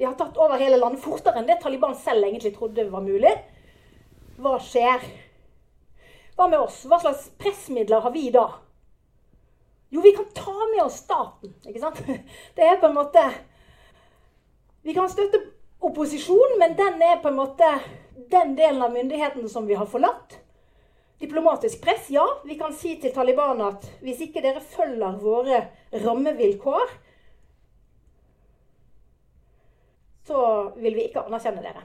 [0.00, 3.34] De har tatt over hele landet fortere enn det Taliban selv egentlig trodde var mulig.
[4.40, 5.02] Hva skjer?
[6.38, 6.78] Hva med oss?
[6.88, 8.46] Hva slags pressmidler har vi da?
[9.92, 11.52] Jo, vi kan ta med oss staten.
[11.68, 12.00] ikke sant?
[12.56, 13.26] Det er på en måte
[14.88, 15.42] Vi kan støtte
[15.84, 17.68] opposisjonen, men den er på en måte
[18.32, 20.38] den delen av myndigheten som vi har forlatt.
[21.20, 22.24] Diplomatisk press, ja.
[22.48, 25.60] Vi kan si til Taliban at hvis ikke dere følger våre
[25.92, 26.88] rammevilkår,
[30.30, 30.42] så
[30.78, 31.82] vil vi ikke anerkjenne dere.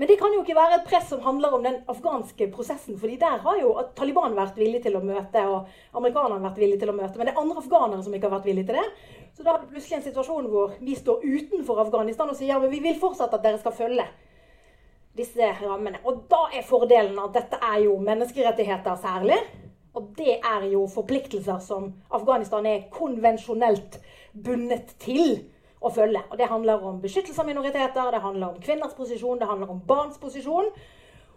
[0.00, 2.98] Men det kan jo ikke være et press som handler om den afghanske prosessen.
[2.98, 6.92] fordi der har jo Taliban vært villig til å møte, og amerikanerne vært villige til
[6.92, 7.18] å møte.
[7.18, 8.86] Men det er andre afghanere som ikke har vært villige til det.
[9.36, 12.58] Så da er det plutselig en situasjon hvor vi står utenfor Afghanistan og sier ja,
[12.62, 14.08] men vi vil fortsatt at dere skal følge
[15.20, 16.00] disse rammene.
[16.08, 19.36] Og da er fordelen at dette er jo menneskerettigheter særlig.
[19.92, 24.00] Og det er jo forpliktelser som Afghanistan er konvensjonelt
[24.32, 25.42] bundet til
[25.80, 26.22] å følge.
[26.30, 29.82] Og Det handler om beskyttelse av minoriteter, det handler om kvinners posisjon, det handler om
[29.86, 30.70] barns posisjon,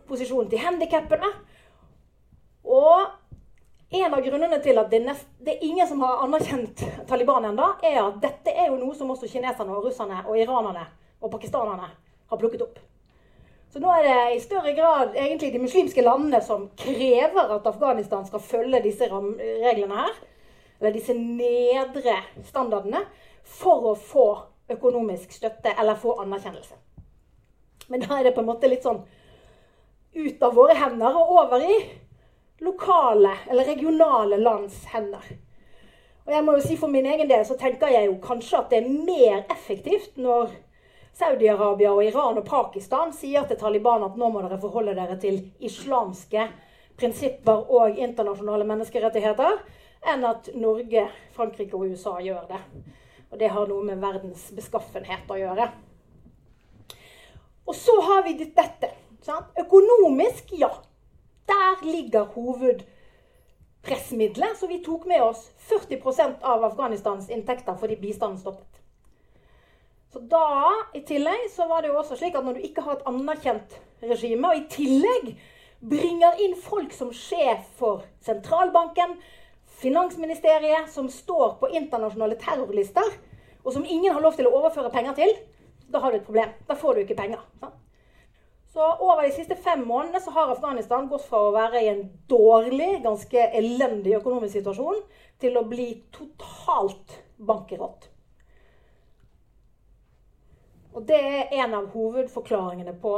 [0.07, 1.29] posisjonen til handikappene.
[2.63, 3.05] Og
[3.93, 7.75] en av grunnene til at det, nest, det, er ingen som har anerkjent Taliban ennå,
[7.85, 10.87] er at dette er jo noe som også kineserne og russerne og iranerne
[11.21, 11.91] og pakistanerne
[12.31, 12.79] har plukket opp.
[13.73, 18.25] Så nå er det i større grad egentlig de muslimske landene som krever at Afghanistan
[18.27, 20.17] skal følge disse reglene her.
[20.77, 23.01] Eller disse nedre standardene
[23.43, 24.27] for å få
[24.73, 26.75] økonomisk støtte eller få anerkjennelse.
[27.87, 29.01] Men da er det på en måte litt sånn
[30.13, 31.77] ut av våre hender og over i
[32.63, 35.23] lokale eller regionale lands hender.
[36.23, 38.69] Og jeg må jo si For min egen del så tenker jeg jo kanskje at
[38.71, 40.53] det er mer effektivt når
[41.13, 45.41] Saudi-Arabia og Iran og Pakistan sier til Taliban at nå må dere forholde dere til
[45.61, 46.47] islamske
[46.97, 49.59] prinsipper og internasjonale menneskerettigheter,
[50.13, 52.59] enn at Norge, Frankrike og USA gjør det.
[53.33, 55.65] Og det har noe med verdens beskaffenhet å gjøre.
[57.65, 58.89] Og så har vi dette.
[59.25, 59.47] Sant?
[59.57, 60.69] Økonomisk, ja.
[61.49, 64.57] Der ligger hovedpressmiddelet.
[64.59, 68.69] Så vi tok med oss 40% av Afghanistans inntekter fordi bistanden stoppet.
[70.13, 72.99] Så da, i tillegg, så var det jo også slik at når du ikke har
[72.99, 73.73] et anerkjent
[74.05, 75.33] regime, og i tillegg
[75.81, 79.17] bringer inn folk som sjef for sentralbanken,
[79.83, 83.15] finansministeriet, som står på internasjonale terrorlister,
[83.63, 85.33] og som ingen har lov til å overføre penger til,
[85.91, 86.53] da har du et problem.
[86.67, 87.43] Da får du ikke penger.
[88.73, 92.07] Så over de siste fem månedene så har Afghanistan gått fra å være i en
[92.29, 95.03] dårlig, ganske elendig økonomisk situasjon
[95.43, 98.09] til å bli totalt bankerott.
[100.93, 103.13] Og det er en av hovedforklaringene på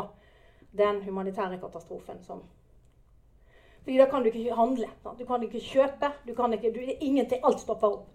[0.75, 2.43] den humanitære katastrofen som
[3.85, 4.87] fordi da kan du ikke handle.
[5.03, 5.19] Sant?
[5.19, 6.09] Du kan ikke kjøpe.
[6.25, 8.07] Du kan ikke, du, ingenting, alt stopper opp.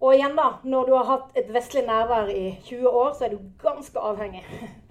[0.00, 3.34] Og igjen, da, når du har hatt et vestlig nærvær i 20 år, så er
[3.34, 4.44] du ganske avhengig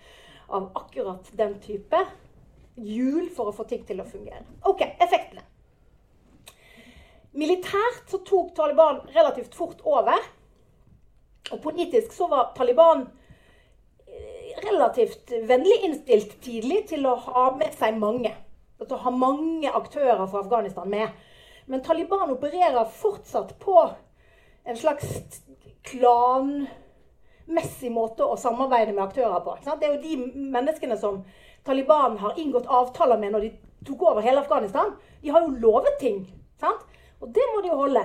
[0.56, 2.04] av akkurat den type
[2.76, 4.44] hjul for å få ting til å fungere.
[4.68, 5.46] Ok, effektene.
[7.36, 10.20] Militært så tok Taliban relativt fort over.
[11.54, 13.06] Og politisk så var Taliban
[14.04, 18.34] eh, relativt vennlig innstilt tidlig til å ha med seg mange
[18.92, 21.14] å ha mange aktører fra Afghanistan med.
[21.66, 23.78] Men Taliban opererer fortsatt på
[24.66, 25.42] en slags
[25.86, 29.56] klanmessig måte å samarbeide med aktører på.
[29.66, 31.24] Det er jo de menneskene som
[31.66, 33.54] Taliban har inngått avtaler med når de
[33.86, 34.94] tok over hele Afghanistan.
[35.22, 36.22] De har jo lovet ting.
[36.62, 36.86] Sant?
[37.22, 38.04] Og det må de jo holde,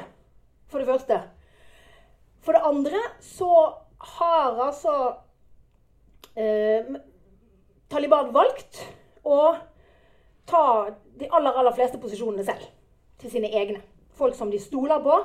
[0.71, 1.21] for det første.
[2.40, 3.51] For det andre så
[4.16, 4.95] har altså
[6.40, 6.88] eh,
[7.90, 8.81] Taliban valgt
[9.27, 9.40] å
[10.50, 10.64] ta
[11.20, 12.66] de aller, aller fleste posisjonene selv.
[13.20, 13.82] Til sine egne.
[14.18, 15.16] Folk som de stoler på.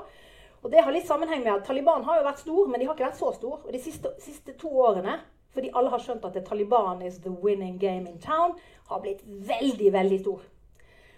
[0.63, 2.95] Og det har litt sammenheng med at Taliban har jo vært stor, men de har
[2.95, 3.59] ikke vært så stor.
[3.61, 5.19] Og de siste, siste to årene,
[5.53, 8.55] fordi alle har skjønt at Taliban is the winning game in town,
[8.89, 10.41] har blitt veldig, veldig stor.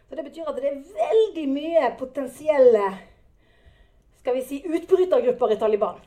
[0.09, 2.91] Så Det betyr at det er veldig mye potensielle
[4.27, 5.99] skal vi si, utbrytergrupper i Taliban.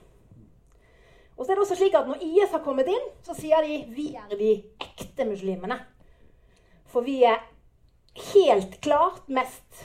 [1.36, 3.78] Og så er det også slik at Når IS har kommet inn, så sier de
[3.96, 5.78] vi er de ekte muslimene.
[6.92, 7.40] For vi er
[8.32, 9.84] helt klart mest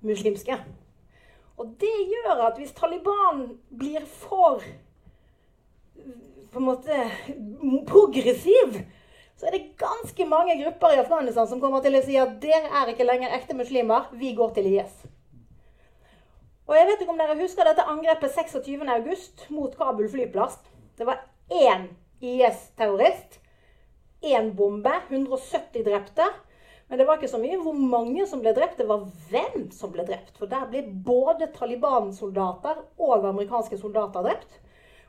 [0.00, 0.56] muslimske.
[1.60, 4.62] Og det gjør at hvis Taliban blir for
[6.50, 6.96] på en måte
[7.86, 8.80] progressiv,
[9.36, 12.72] så er det ganske mange grupper i Afghanistan som kommer til å si at dere
[12.80, 15.04] er ikke lenger ekte muslimer, vi går til IS.
[16.66, 20.58] Og jeg vet ikke om dere husker dette angrepet 26.8 mot Kabul flyplass.
[20.98, 21.88] Det var én
[22.20, 23.40] IS-terrorist
[24.20, 26.26] én bombe, 170 drepte.
[26.90, 29.92] Men det var ikke så mye hvor mange som ble drept, det var hvem som
[29.94, 30.32] ble drept.
[30.40, 34.56] For der ble både Taliban-soldater og amerikanske soldater drept.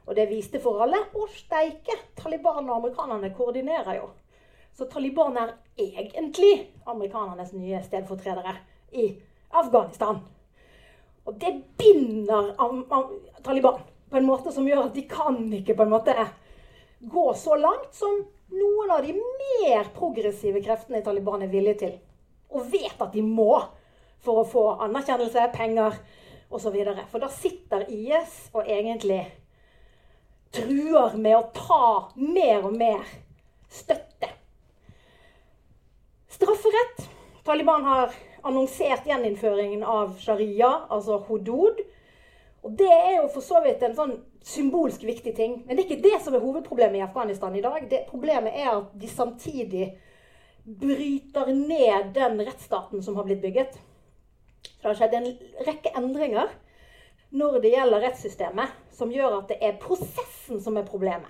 [0.06, 1.00] Og det viste for alle.
[1.18, 1.96] Å steike!
[2.22, 4.12] Taliban og amerikanerne koordinerer jo.
[4.78, 6.52] Så Taliban er egentlig
[6.86, 8.54] amerikanernes nye stedfortredere
[8.94, 9.08] i
[9.50, 10.22] Afghanistan.
[11.26, 12.54] Og det binder
[13.42, 16.14] Taliban på en måte som gjør at de kan ikke på en måte
[17.10, 18.22] gå så langt som
[18.56, 21.94] noen av de mer progressive kreftene i Taliban er villige til.
[22.52, 23.54] Og vet at de må
[24.22, 25.98] for å få anerkjennelse, penger
[26.52, 26.76] osv.
[27.10, 29.24] For da sitter IS og egentlig
[30.52, 31.86] truer med å ta
[32.20, 33.06] mer og mer
[33.72, 34.30] støtte.
[36.32, 37.08] Strafferett.
[37.46, 38.12] Taliban har
[38.46, 41.80] annonsert gjeninnføringen av sharia, altså hodod.
[42.62, 45.64] Og det er jo for så vidt en sånn symbolsk viktig ting.
[45.66, 47.86] Men det er ikke det som er hovedproblemet i Afghanistan i dag.
[47.90, 49.92] Det, problemet er at de samtidig
[50.66, 53.78] bryter ned den rettsstaten som har blitt bygget.
[54.64, 55.32] Så det har skjedd en
[55.68, 56.52] rekke endringer
[57.32, 61.30] når det gjelder rettssystemet, som gjør at det er prosessen som er problemet.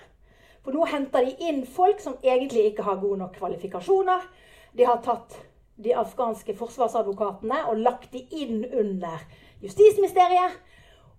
[0.65, 4.25] For nå henter de inn folk som egentlig ikke har gode nok kvalifikasjoner.
[4.77, 5.37] De har tatt
[5.81, 9.23] de afghanske forsvarsadvokatene og lagt de inn under
[9.61, 10.57] justisministeriet.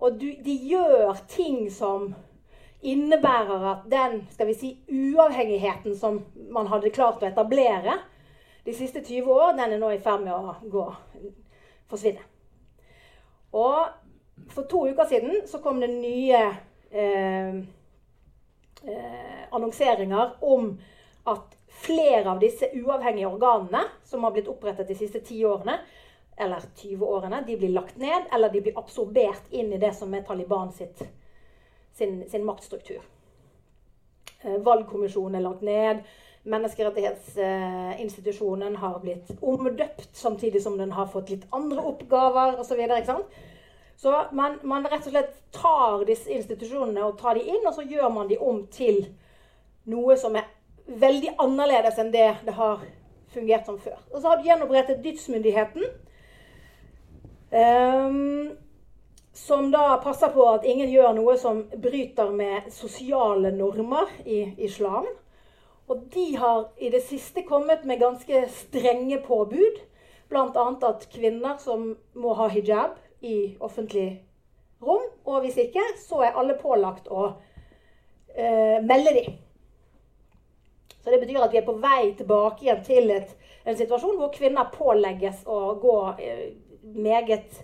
[0.02, 2.10] Og du, de gjør ting som
[2.82, 6.18] innebærer at den skal vi si, uavhengigheten som
[6.50, 8.00] man hadde klart å etablere
[8.66, 10.86] de siste 20 år, den er nå i ferd med å gå,
[11.90, 12.26] forsvinne.
[13.54, 16.42] Og for to uker siden så kom det nye
[16.90, 17.56] eh,
[18.82, 20.72] eh, annonseringer om
[21.30, 25.78] at flere av disse uavhengige organene som har blitt opprettet de siste ti årene,
[26.36, 30.22] eller 20-årene, de blir lagt ned, eller de blir absorbert inn i det som er
[30.26, 31.02] Taliban sitt,
[31.92, 33.02] sin, sin maktstruktur.
[34.42, 35.98] Eh, valgkommisjonen er lagt ned.
[36.42, 42.86] Menneskerettighetsinstitusjonen har blitt omdøpt, samtidig som den har fått litt andre oppgaver osv.
[43.06, 43.22] Så,
[43.96, 47.82] så man, man, rett og slett tar disse institusjonene og tar de inn, og så
[47.86, 49.06] gjør man de om til
[49.92, 50.44] noe som er
[50.86, 52.78] veldig annerledes enn det det har
[53.32, 53.98] fungert som før.
[54.10, 55.82] Og så har du gjenopprettet dydsmyndigheten.
[57.52, 58.56] Um,
[59.32, 65.08] som da passer på at ingen gjør noe som bryter med sosiale normer i islam.
[65.92, 69.80] Og de har i det siste kommet med ganske strenge påbud.
[70.32, 70.66] Bl.a.
[70.88, 74.22] at kvinner som må ha hijab i offentlig
[74.80, 75.04] rom.
[75.24, 77.26] Og hvis ikke, så er alle pålagt å
[78.32, 79.36] eh, melde dem.
[81.02, 83.32] Så det betyr at vi er på vei tilbake igjen til et,
[83.66, 86.46] en situasjon hvor kvinner pålegges å gå eh,
[86.94, 87.62] meget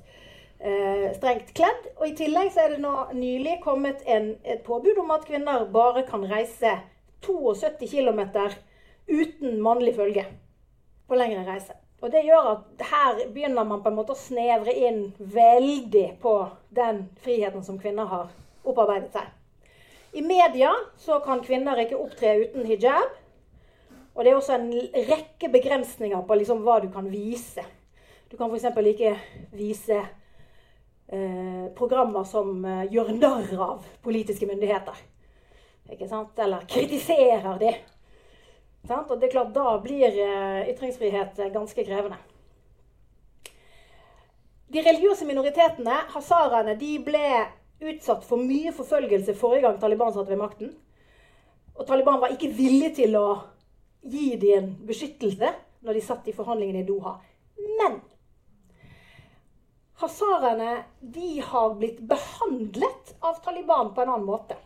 [0.60, 1.90] eh, strengt kledd.
[1.96, 5.66] Og I tillegg så er det nå nylig kommet en, et påbud om at kvinner
[5.72, 6.78] bare kan reise
[7.26, 8.20] 72 km
[9.08, 10.26] uten mannlig følge
[11.08, 11.74] på lengre reise.
[12.00, 16.34] Og Det gjør at her begynner man på en måte å snevre inn veldig på
[16.70, 18.28] den friheten som kvinner har
[18.62, 19.32] opparbeidet seg.
[20.14, 23.16] I media så kan kvinner ikke opptre uten hijab.
[24.14, 24.70] Og det er også en
[25.10, 27.62] rekke begrensninger på liksom hva du kan vise.
[28.28, 28.64] Du kan f.eks.
[28.86, 29.14] ikke
[29.56, 29.98] vise
[31.08, 34.98] eh, programmer som eh, gjør narr av politiske myndigheter.
[35.88, 37.70] Eller kritiserer de.
[38.88, 42.18] Og det er klart, Da blir eh, ytringsfrihet eh, ganske krevende.
[44.68, 47.24] De religiøse minoritetene, hazaraene, de ble
[47.80, 50.74] utsatt for mye forfølgelse forrige gang Taliban satt ved makten.
[51.78, 53.26] Og Taliban var ikke villig til å
[54.04, 57.16] gi dem en beskyttelse når de satt i forhandlingene i Doha.
[57.80, 58.00] Men
[59.98, 64.56] Hazaraene de har blitt behandlet av Taliban på en annen måte.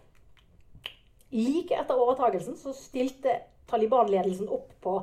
[1.32, 3.38] Like etter overtagelsen så stilte
[3.70, 4.98] Taliban-ledelsen opp på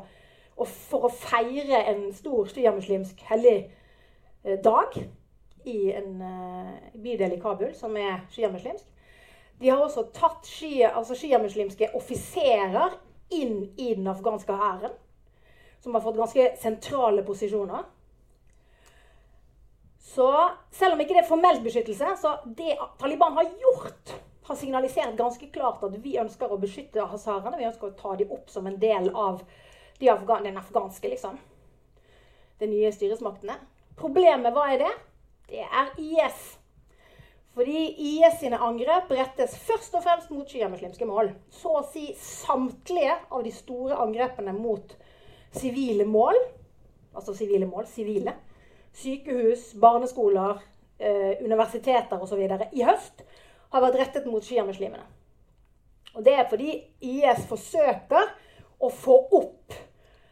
[0.70, 3.58] for å feire en stor sjiamuslimsk hellig
[4.44, 4.98] eh, dag
[5.64, 8.86] i en uh, bydel i Kabul som er sjiamuslimsk.
[9.60, 12.96] De har også tatt sjiamuslimske altså offiserer
[13.36, 14.94] inn i den afghanske hæren,
[15.84, 17.84] som har fått ganske sentrale posisjoner.
[20.10, 20.26] Så
[20.74, 24.16] selv om ikke det er formelt beskyttelse, så det Taliban har gjort,
[24.50, 27.60] har signalisert ganske klart at vi ønsker å beskytte hazaraene.
[27.60, 29.44] Vi ønsker å ta dem opp som en del av
[30.00, 31.38] de afgan den afghanske, liksom.
[32.58, 33.60] De nye styresmaktene.
[34.00, 34.90] Problemet, hva er det?
[35.52, 36.42] Det er IS.
[37.54, 41.34] Fordi IS sine angrep rettes først og fremst mot sjiamuslimske mål.
[41.54, 44.94] Så å si samtlige av de store angrepene mot
[45.54, 46.38] sivile mål,
[47.14, 48.34] altså sivile mål, sivile,
[48.94, 50.60] sykehus, barneskoler,
[51.00, 52.42] eh, universiteter osv.
[52.72, 53.24] i høst
[53.70, 55.06] har vært rettet mot sjiamuslimene.
[56.16, 56.74] Og det er fordi
[57.06, 58.32] IS forsøker
[58.82, 59.76] å få opp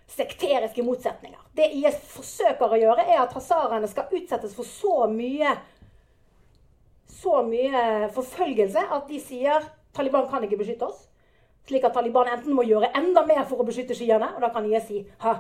[0.08, 1.40] sekteriske motsetninger.
[1.56, 5.54] Det IS forsøker å gjøre, er at hazaraene skal utsettes for så mye,
[7.08, 11.06] så mye forfølgelse at de sier Taliban kan ikke beskytte oss.
[11.68, 14.66] Slik at Taliban enten må gjøre enda mer for å beskytte sjiaene, og da kan
[14.70, 15.40] IS si ha,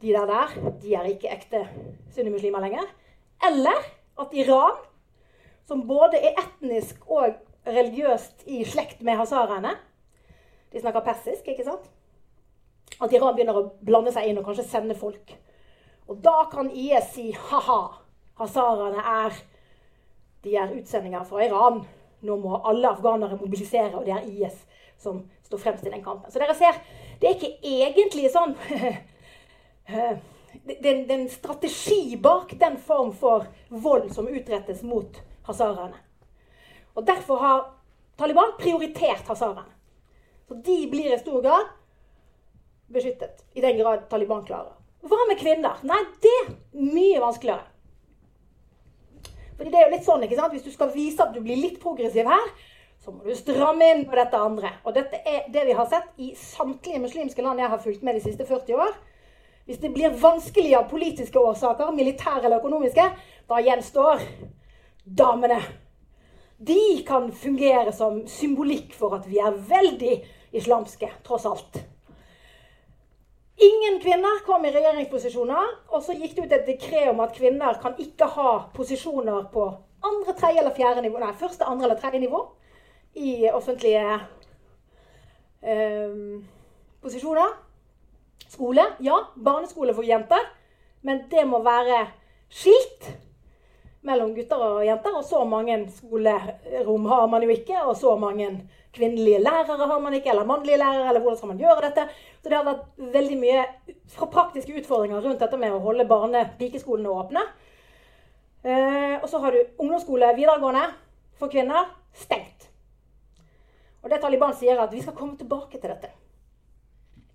[0.00, 1.64] de der der, de er ikke ekte
[2.14, 2.86] sunnimuslimer lenger.
[3.46, 3.84] Eller
[4.20, 4.80] at Iran,
[5.68, 7.34] som både er etnisk og
[7.66, 9.76] religiøst i slekt med hazaraene
[10.72, 11.88] De snakker persisk, ikke sant?
[13.02, 15.32] At Iran begynner å blande seg inn og kanskje sende folk.
[16.06, 17.80] Og da kan IS si ha-ha,
[18.38, 19.34] hazaraene er
[20.44, 21.82] de er utsendinger fra Iran.
[22.22, 24.62] Nå må alle afghanere mobilisere, og det er IS
[25.00, 26.30] som står fremst i den kampen.
[26.30, 26.76] Så dere ser,
[27.20, 28.54] det er ikke egentlig sånn
[30.64, 35.98] det, er en strategi bak den form for vold som utrettes mot hazaraene.
[36.94, 37.60] Og Derfor har
[38.18, 39.72] Taliban prioritert hazaraene.
[40.48, 41.70] Så de blir i stor grad
[42.90, 43.44] beskyttet.
[43.54, 44.74] I den grad Taliban klarer.
[45.00, 45.78] Hva med kvinner?
[45.86, 47.64] Nei, det er mye vanskeligere.
[49.56, 50.52] Fordi det er jo litt sånn, ikke sant?
[50.56, 52.50] Hvis du skal vise at du blir litt progressiv her,
[53.00, 54.74] så må du stramme inn på dette andre.
[54.84, 58.18] Og dette er det vi har sett i samtlige muslimske land jeg har fulgt med
[58.18, 58.98] de siste 40 år.
[59.70, 63.04] Hvis det blir vanskelig av politiske årsaker, militære eller økonomiske,
[63.46, 64.24] da gjenstår
[65.06, 65.60] damene.
[66.58, 70.16] De kan fungere som symbolikk for at vi er veldig
[70.58, 71.78] islamske, tross alt.
[73.62, 75.70] Ingen kvinner kom i regjeringsposisjoner.
[75.94, 79.70] Og så gikk det ut et dekret om at kvinner kan ikke ha posisjoner på
[80.02, 81.22] andre, tredje eller fjerde nivå.
[81.22, 82.42] Nei, første, andre eller tredje nivå
[83.14, 84.18] i offentlige
[85.62, 86.22] eh,
[87.06, 87.69] posisjoner.
[88.50, 89.16] Skole, ja.
[89.34, 90.48] Barneskole for jenter.
[91.06, 92.02] Men det må være
[92.50, 93.06] skilt
[94.06, 95.14] mellom gutter og jenter.
[95.16, 97.78] Og så mange skolerom har man jo ikke.
[97.84, 98.50] Og så mange
[98.92, 101.08] kvinnelige lærere har man ikke, eller mannlige lærere.
[101.08, 102.08] eller hvordan skal man gjøre dette?
[102.42, 103.64] Så det har vært veldig mye
[104.18, 107.44] praktiske utfordringer rundt dette med å holde barne-pikeskolene åpne.
[108.64, 110.88] Eh, og så har du ungdomsskole videregående
[111.38, 112.66] for kvinner stengt.
[114.02, 116.10] Og det Taliban sier, er at vi skal komme tilbake til dette.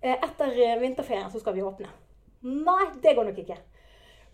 [0.06, 1.88] Eh, etter eh, vinterferien så skal vi åpne.
[2.40, 3.56] Nei, det går nok ikke.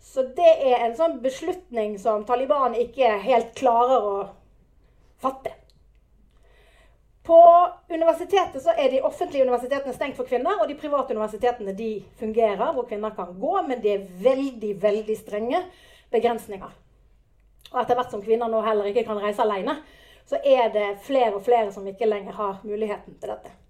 [0.03, 4.11] Så det er en sånn beslutning som Taliban ikke helt klarer å
[5.23, 5.55] fatte.
[7.25, 7.39] På
[7.89, 11.89] universitetet så er de offentlige universitetene stengt for kvinner, og de private universitetene de
[12.21, 15.63] fungerer, hvor kvinner kan gå, men det er veldig, veldig strenge
[16.13, 16.77] begrensninger.
[17.71, 19.79] Og etter hvert som kvinner nå heller ikke kan reise alene,
[20.29, 23.62] så er det flere og flere som ikke lenger har muligheten til dette.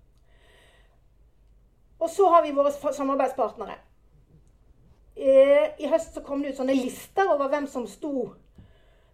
[2.04, 3.78] Og så har vi våre samarbeidspartnere.
[5.16, 8.32] I høst så kom det ut sånne lister over hvem som sto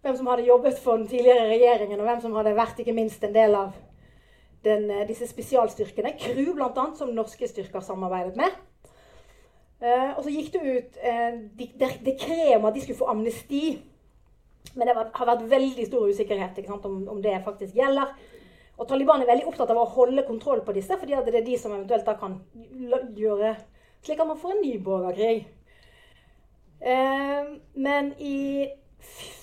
[0.00, 3.24] hvem som hadde jobbet for den tidligere regjeringen, og hvem som hadde vært ikke minst
[3.24, 3.74] en del av
[4.64, 6.14] den, eh, disse spesialstyrkene.
[6.16, 8.56] KRU bl.a., som norske styrker samarbeidet med.
[9.80, 11.36] Uh, og så gikk det ut uh,
[12.04, 13.78] dekret om at de skulle få amnesti
[14.76, 18.12] men det har vært veldig stor usikkerhet om, om, det faktisk gjelder.
[18.80, 21.56] Og Taliban er veldig opptatt av å holde kontroll på disse, fordi det er de
[21.60, 22.38] som eventuelt da kan
[23.16, 23.54] gjøre
[24.00, 25.42] slik at man får en ny borgerkrig.
[26.80, 28.70] Eh, men i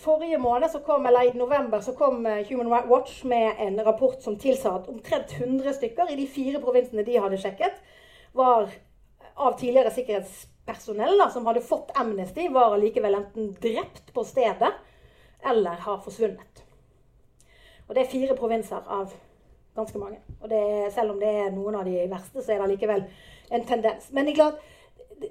[0.02, 3.78] forrige måned, så kom, eller i november, så kom eh, Human Rights Watch med en
[3.86, 7.78] rapport som tilsa at omtrent 100 stykker i de fire provinsene de hadde sjekket,
[8.34, 8.72] var
[9.38, 14.74] av tidligere sikkerhetspersonell da, som hadde fått amnesty, var allikevel enten drept på stedet
[15.46, 16.64] eller har forsvunnet.
[17.88, 19.14] Og det er fire provinser av
[19.78, 20.20] ganske mange.
[20.42, 23.06] Og er, selv om det er noen av de verste, så er det likevel
[23.54, 24.10] en tendens.
[24.12, 24.64] Men det er klart,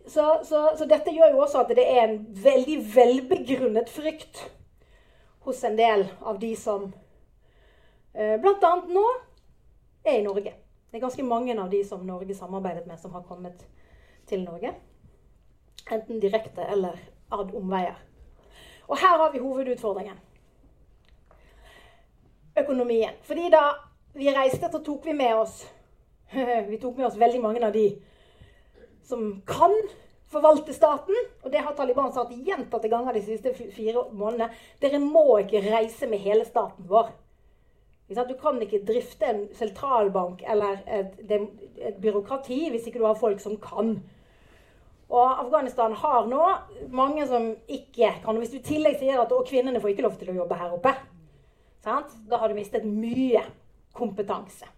[0.06, 4.42] så, så, så, dette gjør jo også at det er en veldig velbegrunnet frykt
[5.46, 6.88] hos en del av de som
[8.14, 8.72] eh, bl.a.
[8.90, 9.04] nå
[10.06, 10.56] er i Norge.
[10.90, 13.62] Det er ganske mange av de som Norge samarbeidet med, som har kommet
[14.26, 14.72] til Norge.
[15.90, 16.98] Enten direkte eller
[17.30, 17.98] ad omveier.
[18.86, 20.18] Og her har vi hovedutfordringen.
[22.58, 23.14] Økonomien.
[23.22, 23.62] Fordi da
[24.16, 25.62] vi reiste, så tok vi med oss
[26.70, 27.86] Vi tok med oss veldig mange av de
[29.06, 29.74] som kan
[30.32, 31.14] forvalte staten.
[31.44, 34.50] Og det har Taliban sagt gjentatte ganger de siste fire månedene.
[34.82, 37.12] Dere må ikke reise med hele staten vår.
[38.06, 43.40] Du kan ikke drifte en sentralbank eller et, et byråkrati hvis ikke du har folk
[43.42, 43.96] som kan.
[45.06, 46.46] Og Afghanistan har nå
[46.94, 48.38] mange som ikke kan.
[48.38, 50.94] Hvis du i tillegg sier at kvinnene får ikke lov til å jobbe her oppe,
[51.86, 52.14] sant?
[52.30, 53.42] da har du mistet mye
[53.96, 54.68] kompetanse.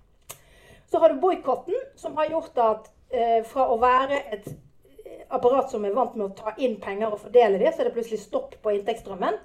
[0.88, 5.70] Så har du boikotten, som har gjort at eh, fra å være et eh, apparat
[5.70, 8.22] som er vant med å ta inn penger og fordele det, så er det plutselig
[8.22, 9.36] stopp på inntektsstrømmen.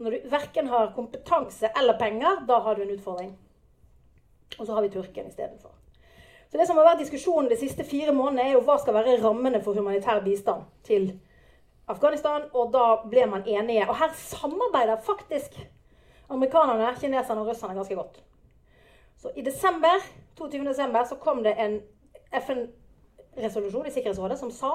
[0.00, 3.34] Når du verken har kompetanse eller penger, da har du en utfordring.
[4.58, 5.74] Og så har vi Turken istedenfor.
[6.50, 9.18] Så det som har vært diskusjonen de siste fire månedene, er jo hva skal være
[9.22, 11.12] rammene for humanitær bistand til
[11.90, 12.48] Afghanistan.
[12.54, 13.86] Og da ble man enige.
[13.86, 15.54] Og her samarbeider faktisk
[16.30, 18.18] amerikanerne, kineserne og russerne ganske godt.
[19.20, 20.00] Så i desember,
[20.38, 20.64] 22.
[20.64, 21.82] desember så kom det en
[22.32, 24.70] FN-resolusjon i Sikkerhetsrådet som sa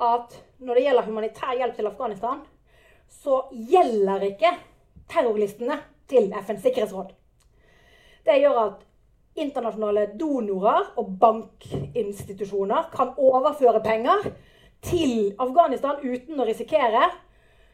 [0.00, 2.40] at når det gjelder humanitær hjelp til Afghanistan,
[3.06, 4.50] så gjelder ikke
[5.12, 5.76] terrorlistene
[6.10, 7.14] til FNs sikkerhetsråd.
[8.26, 8.82] Det gjør at
[9.38, 14.30] internasjonale donorer og bankinstitusjoner kan overføre penger
[14.82, 17.06] til Afghanistan uten å risikere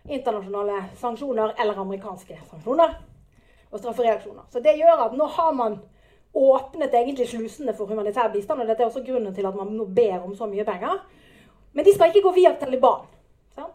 [0.04, 2.98] internasjonale sanksjoner eller amerikanske sanksjoner
[3.76, 4.48] og straffereaksjoner.
[4.52, 5.78] Så det gjør at nå har man
[6.36, 8.60] åpnet egentlig slusene for humanitær bistand.
[8.60, 10.98] og Dette er også grunnen til at man nå ber om så mye penger.
[11.72, 13.06] Men de skal ikke gå via Taliban.
[13.56, 13.72] Sant?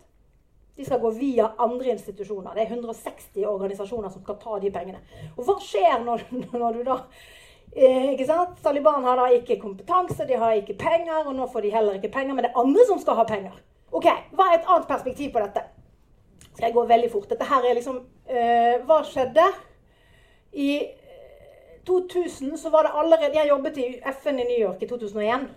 [0.77, 2.53] De skal gå via andre institusjoner.
[2.53, 5.01] Det er 160 organisasjoner som skal ta de pengene.
[5.37, 6.25] Og hva skjer når,
[6.61, 6.99] når du da
[7.73, 8.61] eh, ikke sant?
[8.63, 12.13] Taliban har da ikke kompetanse, de har ikke penger, og nå får de heller ikke
[12.13, 13.57] penger, men det er andre som skal ha penger.
[13.91, 15.65] Ok, Hva er et annet perspektiv på dette?
[16.51, 17.29] Skal jeg gå veldig fort.
[17.29, 19.49] Dette her er liksom eh, Hva skjedde?
[20.51, 20.71] I
[21.85, 25.47] 2000 så var det allerede Jeg jobbet i FN i New York i 2001.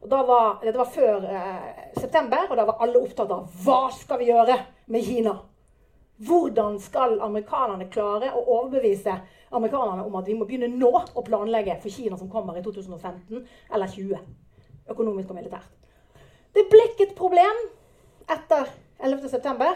[0.00, 3.80] Og da var, Dette var før eh, september, og da var alle opptatt av hva
[3.92, 4.56] skal vi gjøre
[4.92, 5.34] med Kina.
[6.20, 9.16] Hvordan skal amerikanerne klare å overbevise
[9.50, 13.44] amerikanerne om at vi må begynne nå å planlegge for Kina som kommer i 2015
[13.72, 14.24] eller 20,
[14.92, 15.68] økonomisk og militært.
[16.54, 17.64] Det ble ikke et problem
[18.30, 18.68] etter
[19.00, 19.70] 11.9.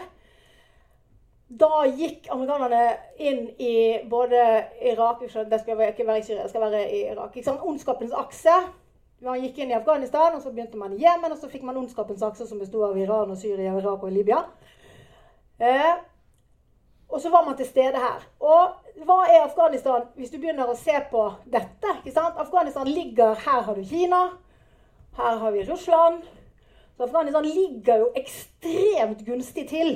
[1.47, 4.39] Da gikk amerikanerne inn i både
[4.81, 7.35] Irak Det skal ikke være i Syria, det skal være i Irak.
[7.35, 7.61] Ikke sant?
[7.61, 8.55] Ondskapens akse.
[9.21, 11.77] Man gikk inn i Afghanistan, og så begynte man i Jemen, og så fikk man
[11.77, 14.41] ondskapens akse, som bestod av Iran, og Syria, Irak og Libya.
[15.61, 15.93] Eh,
[17.09, 18.25] og så var man til stede her.
[18.39, 21.93] Og hva er Afghanistan, hvis du begynner å se på dette?
[22.01, 22.41] ikke sant?
[22.41, 24.23] Afghanistan ligger Her har du Kina.
[25.15, 26.25] Her har vi Russland.
[26.97, 29.95] Så Afghanistan ligger jo ekstremt gunstig til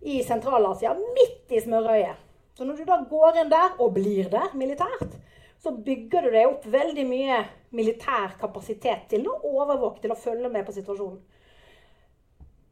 [0.00, 2.26] i Sentral-Asia, midt i smørøyet.
[2.56, 5.18] Så når du da går inn der, og blir der militært,
[5.60, 7.42] så bygger du deg opp veldig mye
[7.76, 11.20] militær kapasitet til å overvåke, til å følge med på situasjonen.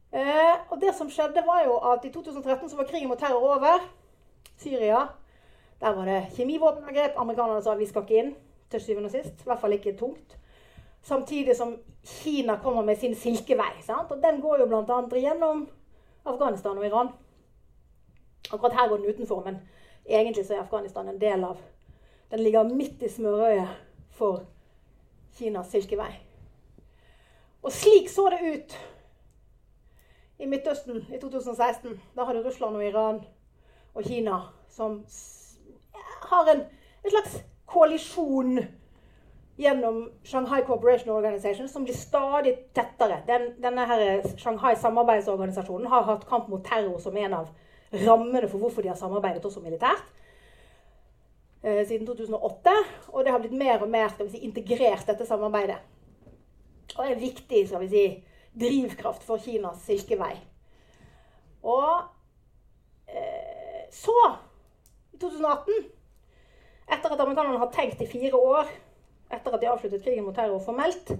[0.09, 3.45] Eh, og det som skjedde, var jo at i 2013 så var krigen mot terror
[3.55, 3.85] over.
[4.57, 5.05] Syria.
[5.79, 7.17] Der var det kjemivåpenangrep.
[7.17, 8.33] Amerikanerne sa vi skal ikke inn
[8.71, 9.45] til syvende og sist.
[9.45, 10.35] I hvert fall ikke tungt.
[11.05, 13.77] Samtidig som Kina kommer med sin silkevei.
[13.85, 14.11] Sant?
[14.11, 14.99] Og den går jo bl.a.
[15.13, 15.67] gjennom
[16.25, 17.09] Afghanistan og Iran.
[18.51, 19.59] Akkurat her går den utenfor, men
[20.05, 21.57] egentlig så er Afghanistan en del av
[22.31, 23.69] Den ligger midt i smørøyet
[24.11, 24.43] for
[25.33, 26.11] Kinas silkevei.
[27.63, 28.75] Og slik så det ut
[30.39, 32.01] i Midtøsten i 2016.
[32.15, 33.23] Da hadde Russland og Iran
[33.93, 34.39] og Kina
[34.69, 35.05] som
[36.29, 36.61] har en,
[37.03, 38.59] en slags koalisjon
[39.59, 43.17] gjennom Shanghai Cooperation Organization, som blir stadig tettere.
[43.27, 47.49] Den, denne her Shanghai samarbeidsorganisasjonen har hatt kamp mot terror som en av
[47.91, 50.07] rammene for hvorfor de har samarbeidet også militært.
[51.63, 52.77] Eh, siden 2008.
[53.11, 55.77] Og det har blitt mer og mer si, integrert, dette samarbeidet.
[56.95, 58.07] Og er en viktig skal vi si,
[58.59, 60.37] drivkraft for Kinas silkevei.
[61.67, 61.99] Og
[63.11, 64.19] eh, så,
[65.11, 65.89] i 2018,
[66.87, 68.71] etter at amerikanerne har tenkt i fire år
[69.29, 71.11] etter at de avsluttet krigen mot terror formelt,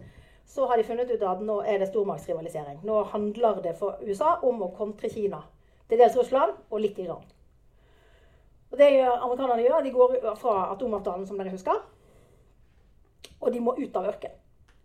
[0.49, 2.79] så har de funnet ut at nå er det stormaktsrivalisering.
[2.83, 5.43] Nå handler det for USA om å kontre Kina.
[5.89, 7.23] Til dels Russland og litt Iran.
[8.69, 11.81] Og det amerikanerne gjør, De går fra atomavtalen, som dere husker.
[13.41, 14.37] Og de må ut av ørkenen.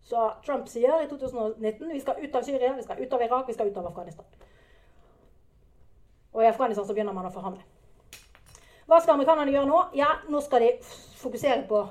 [0.05, 3.49] Så Trump sier i 2019 vi skal ut av Syria, vi skal ut av Irak,
[3.49, 4.27] vi skal ut av Afghanistan.
[6.33, 7.63] Og i Afghanistan så begynner man å forhandle.
[8.85, 9.79] Hva skal amerikanerne gjøre nå?
[9.97, 10.73] Ja, Nå skal de
[11.17, 11.87] fokusere på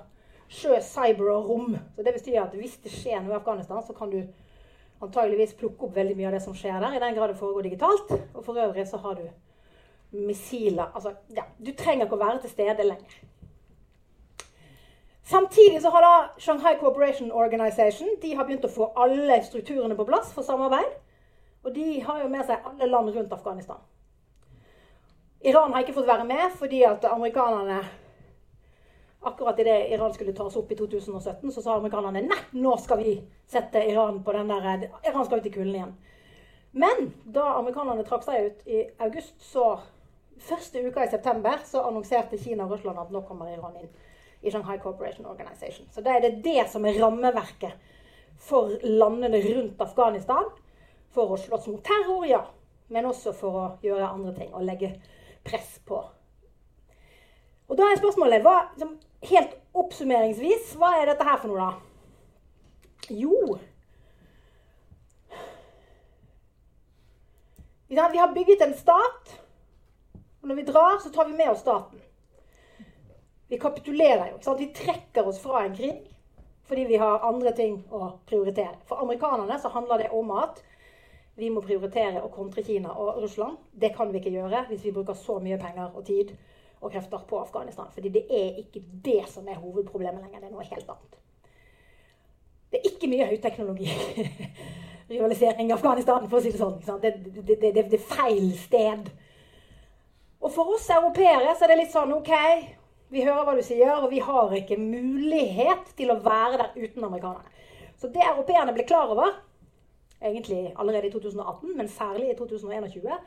[0.50, 1.78] sjø, cyber og rom.
[1.96, 4.22] Så det betyr at hvis det skjer noe i Afghanistan, så kan du
[5.04, 7.68] antageligvis plukke opp veldig mye av det som skjer der, i den grad det foregår
[7.68, 8.14] digitalt.
[8.34, 9.28] Og for øvrig så har du
[10.14, 13.16] missiler Altså, ja, du trenger ikke å være til stede lenger.
[15.24, 20.06] Samtidig så har da Shanghai Cooperation Organization de har begynt å få alle strukturene på
[20.06, 20.91] plass for samarbeid.
[21.64, 23.80] Og de har jo med seg alle land rundt Afghanistan.
[25.44, 27.80] Iran har ikke fått være med fordi at amerikanerne
[29.24, 33.13] Akkurat idet Iran skulle tas opp i 2017, så sa amerikanerne nei, nå skal vi
[33.47, 35.93] sette Iran på den der Iran skal ut i kulden igjen.
[36.74, 39.78] Men da amerikanerne trakk seg ut i august, så
[40.43, 43.91] første uka i september, så annonserte Kina og Russland at nå kommer Iran inn
[44.43, 45.88] i Shanghai Cooperation Organization.
[45.93, 47.78] Så da er det det som er rammeverket
[48.43, 50.49] for landene rundt Afghanistan.
[51.13, 52.41] For å slåss mot terror, ja.
[52.89, 54.95] Men også for å gjøre andre ting og legge
[55.45, 56.01] press på.
[57.74, 58.59] Og da er spørsmålet hva,
[59.26, 63.09] helt oppsummeringsvis, hva er dette her for noe, da?
[63.09, 63.57] Jo
[67.89, 69.34] Vi har bygget en stat.
[70.41, 71.99] Og når vi drar, så tar vi med oss staten.
[73.49, 74.55] Vi kapitulerer jo.
[74.57, 76.09] Vi trekker oss fra en krig
[76.63, 78.78] fordi vi har andre ting å prioritere.
[78.88, 80.61] For amerikanerne så handler det om at
[81.36, 83.57] vi må prioritere å kontre Kina og Russland.
[83.71, 86.38] Det kan vi ikke gjøre hvis vi bruker så mye penger og tid
[86.84, 87.90] og krefter på Afghanistan.
[87.94, 90.40] Fordi det er ikke det som er hovedproblemet lenger.
[90.44, 91.20] Det er noe helt annet.
[92.72, 93.90] Det er ikke mye høyteknologi
[95.14, 96.80] rivalisering i Afghanistan, for å si det sånn.
[97.02, 99.12] Det, det, det, det, er feil sted.
[100.44, 102.34] Og for oss europeere så er det litt sånn OK,
[103.14, 107.06] vi hører hva du sier, og vi har ikke mulighet til å være der uten
[107.06, 107.52] amerikanerne.
[108.02, 109.36] Så det europeerne ble klar over,
[110.24, 113.20] egentlig allerede i 2018, men særlig i 2021,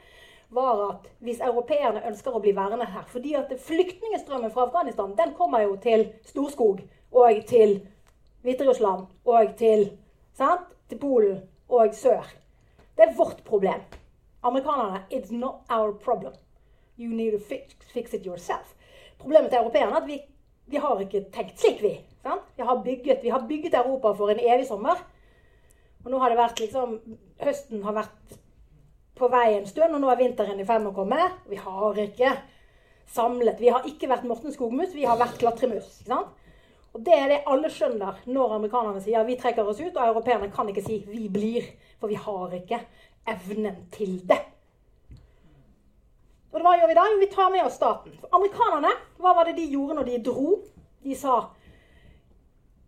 [0.56, 5.34] var at hvis europeerne ønsker å bli værende her fordi at flyktningstrømmen fra Afghanistan den
[5.38, 6.80] kommer jo til Storskog
[7.12, 7.78] og til
[8.46, 9.90] Hviterussland og til,
[10.38, 10.72] sant?
[10.88, 12.26] til Polen og sør.
[12.96, 13.80] Det er vårt problem.
[14.42, 16.32] Amerikanerne It's not our problem.
[16.96, 18.74] You need to fix, fix it yourself.
[19.18, 20.20] Problemet til europeerne er at vi,
[20.66, 22.00] vi har ikke tenkt slik, vi.
[22.56, 25.02] Vi har, bygget, vi har, bygget, Europa for en evig sommer.
[26.04, 27.00] Og nå har det vært liksom
[27.42, 28.38] Høsten har vært
[29.16, 31.30] på vei en stund, og nå er vinteren i ferd med å komme.
[31.48, 32.34] Vi har ikke
[33.06, 36.00] samlet Vi har ikke vært Morten Skogmus, vi har vært klatremus.
[36.00, 36.42] ikke sant?
[36.96, 40.50] Og Det er det alle skjønner når amerikanerne sier vi trekker oss ut, og europeerne
[40.50, 41.66] kan ikke si vi blir,
[42.00, 42.80] for vi har ikke
[43.28, 44.40] evnen til det.
[46.56, 47.04] Og hva gjør vi da?
[47.12, 48.14] Jo, vi tar med oss staten.
[48.16, 50.54] For amerikanerne, hva var det de gjorde når de dro?
[51.04, 51.42] De sa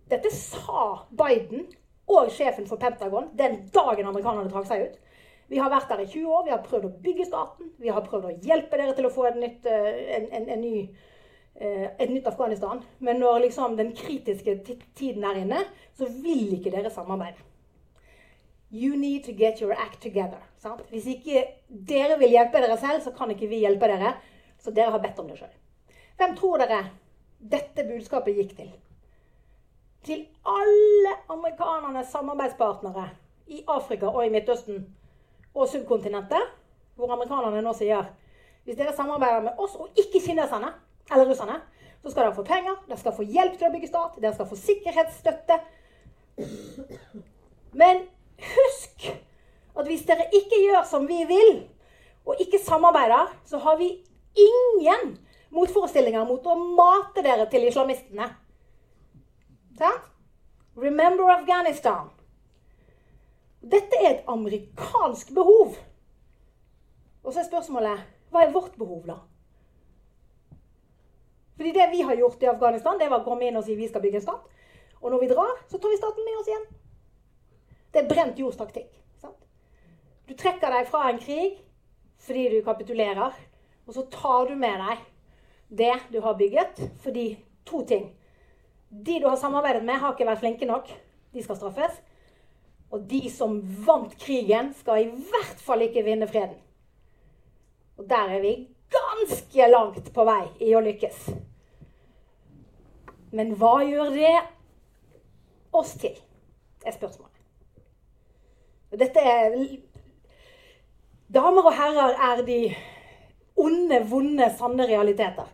[0.09, 1.67] Dette sa Biden
[2.09, 4.97] og sjefen for Pentagon den dagen amerikanerne trakk seg ut.
[5.49, 7.71] Vi har vært der i 20 år, vi har prøvd å bygge staten.
[7.81, 10.61] Vi har prøvd å hjelpe dere til å få en, nytt, eh, en, en, en
[10.61, 10.89] ny
[11.61, 12.83] Eh, et nytt Afghanistan.
[12.99, 14.61] Men når liksom den kritiske
[14.95, 15.65] tiden er inne,
[15.99, 17.43] så vil ikke dere samarbeide.
[18.71, 20.39] You need to get your act together.
[20.59, 20.85] Sant?
[20.91, 24.15] Hvis ikke dere vil hjelpe dere selv, så kan ikke vi hjelpe dere.
[24.59, 25.57] Så dere har bedt om det sjøl.
[26.19, 26.83] Hvem tror dere
[27.39, 28.71] dette budskapet gikk til?
[30.07, 33.09] Til alle amerikanernes samarbeidspartnere
[33.51, 34.85] i Afrika og i Midtøsten
[35.59, 36.55] og subkontinentet,
[36.99, 38.09] hvor amerikanerne nå sier
[38.65, 40.75] hvis dere samarbeider med oss og ikke kineserne,
[41.09, 41.55] eller russerne,
[42.03, 44.49] så skal dere få penger, dere skal få hjelp til å bygge stat, dere skal
[44.51, 45.57] få sikkerhetsstøtte.
[47.81, 48.05] Men
[48.51, 49.09] husk
[49.79, 51.55] at hvis dere ikke gjør som vi vil,
[52.29, 53.89] og ikke samarbeider, så har vi
[54.37, 55.17] ingen
[55.55, 58.29] motforestillinger mot å mate dere til islamistene.
[59.81, 60.13] Sant?
[60.79, 62.11] Remember Afghanistan.
[63.69, 65.77] Dette er et amerikansk behov.
[67.25, 69.19] Og så er spørsmålet hva er vårt behov, da?
[71.59, 73.89] Fordi det vi har gjort i Afghanistan, det var å komme inn og si vi
[73.91, 74.45] skal bygge en stat.
[75.01, 76.67] Og når vi drar, så tar vi staten med oss igjen.
[77.93, 78.93] Det er brent jords taktikk.
[80.29, 81.57] Du trekker deg fra en krig
[82.23, 83.35] fordi du kapitulerer.
[83.89, 85.05] Og så tar du med deg
[85.81, 87.31] det du har bygget, fordi
[87.69, 88.11] to ting.
[88.89, 90.89] De du har samarbeidet med, har ikke vært flinke nok.
[91.33, 91.99] De skal straffes.
[92.91, 96.57] Og de som vant krigen, skal i hvert fall ikke vinne freden.
[97.99, 98.55] Og der er vi
[98.93, 101.29] ganske langt på vei i å lykkes.
[103.37, 104.37] Men hva gjør det
[105.77, 106.17] oss til?
[106.87, 107.35] er spørsmålet.
[108.97, 109.57] Dette er
[111.29, 112.61] Damer og herrer er de
[113.61, 115.51] onde, vonde, sanne realiteter.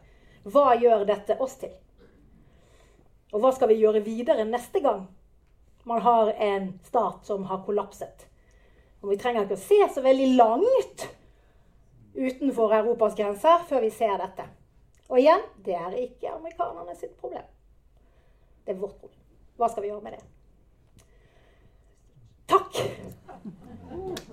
[0.46, 1.72] Hva gjør dette oss til?
[3.34, 5.08] Og hva skal vi gjøre videre neste gang
[5.84, 8.26] man har en stat som har kollapset?
[9.04, 11.08] Og vi trenger ikke å se så veldig langt
[12.14, 14.46] utenfor Europas grenser før vi ser dette.
[15.10, 17.44] Og igjen det er ikke amerikanerne sitt problem.
[18.64, 19.20] Det er vårt problem.
[19.60, 20.22] Hva skal vi gjøre med det?
[22.48, 24.32] Takk!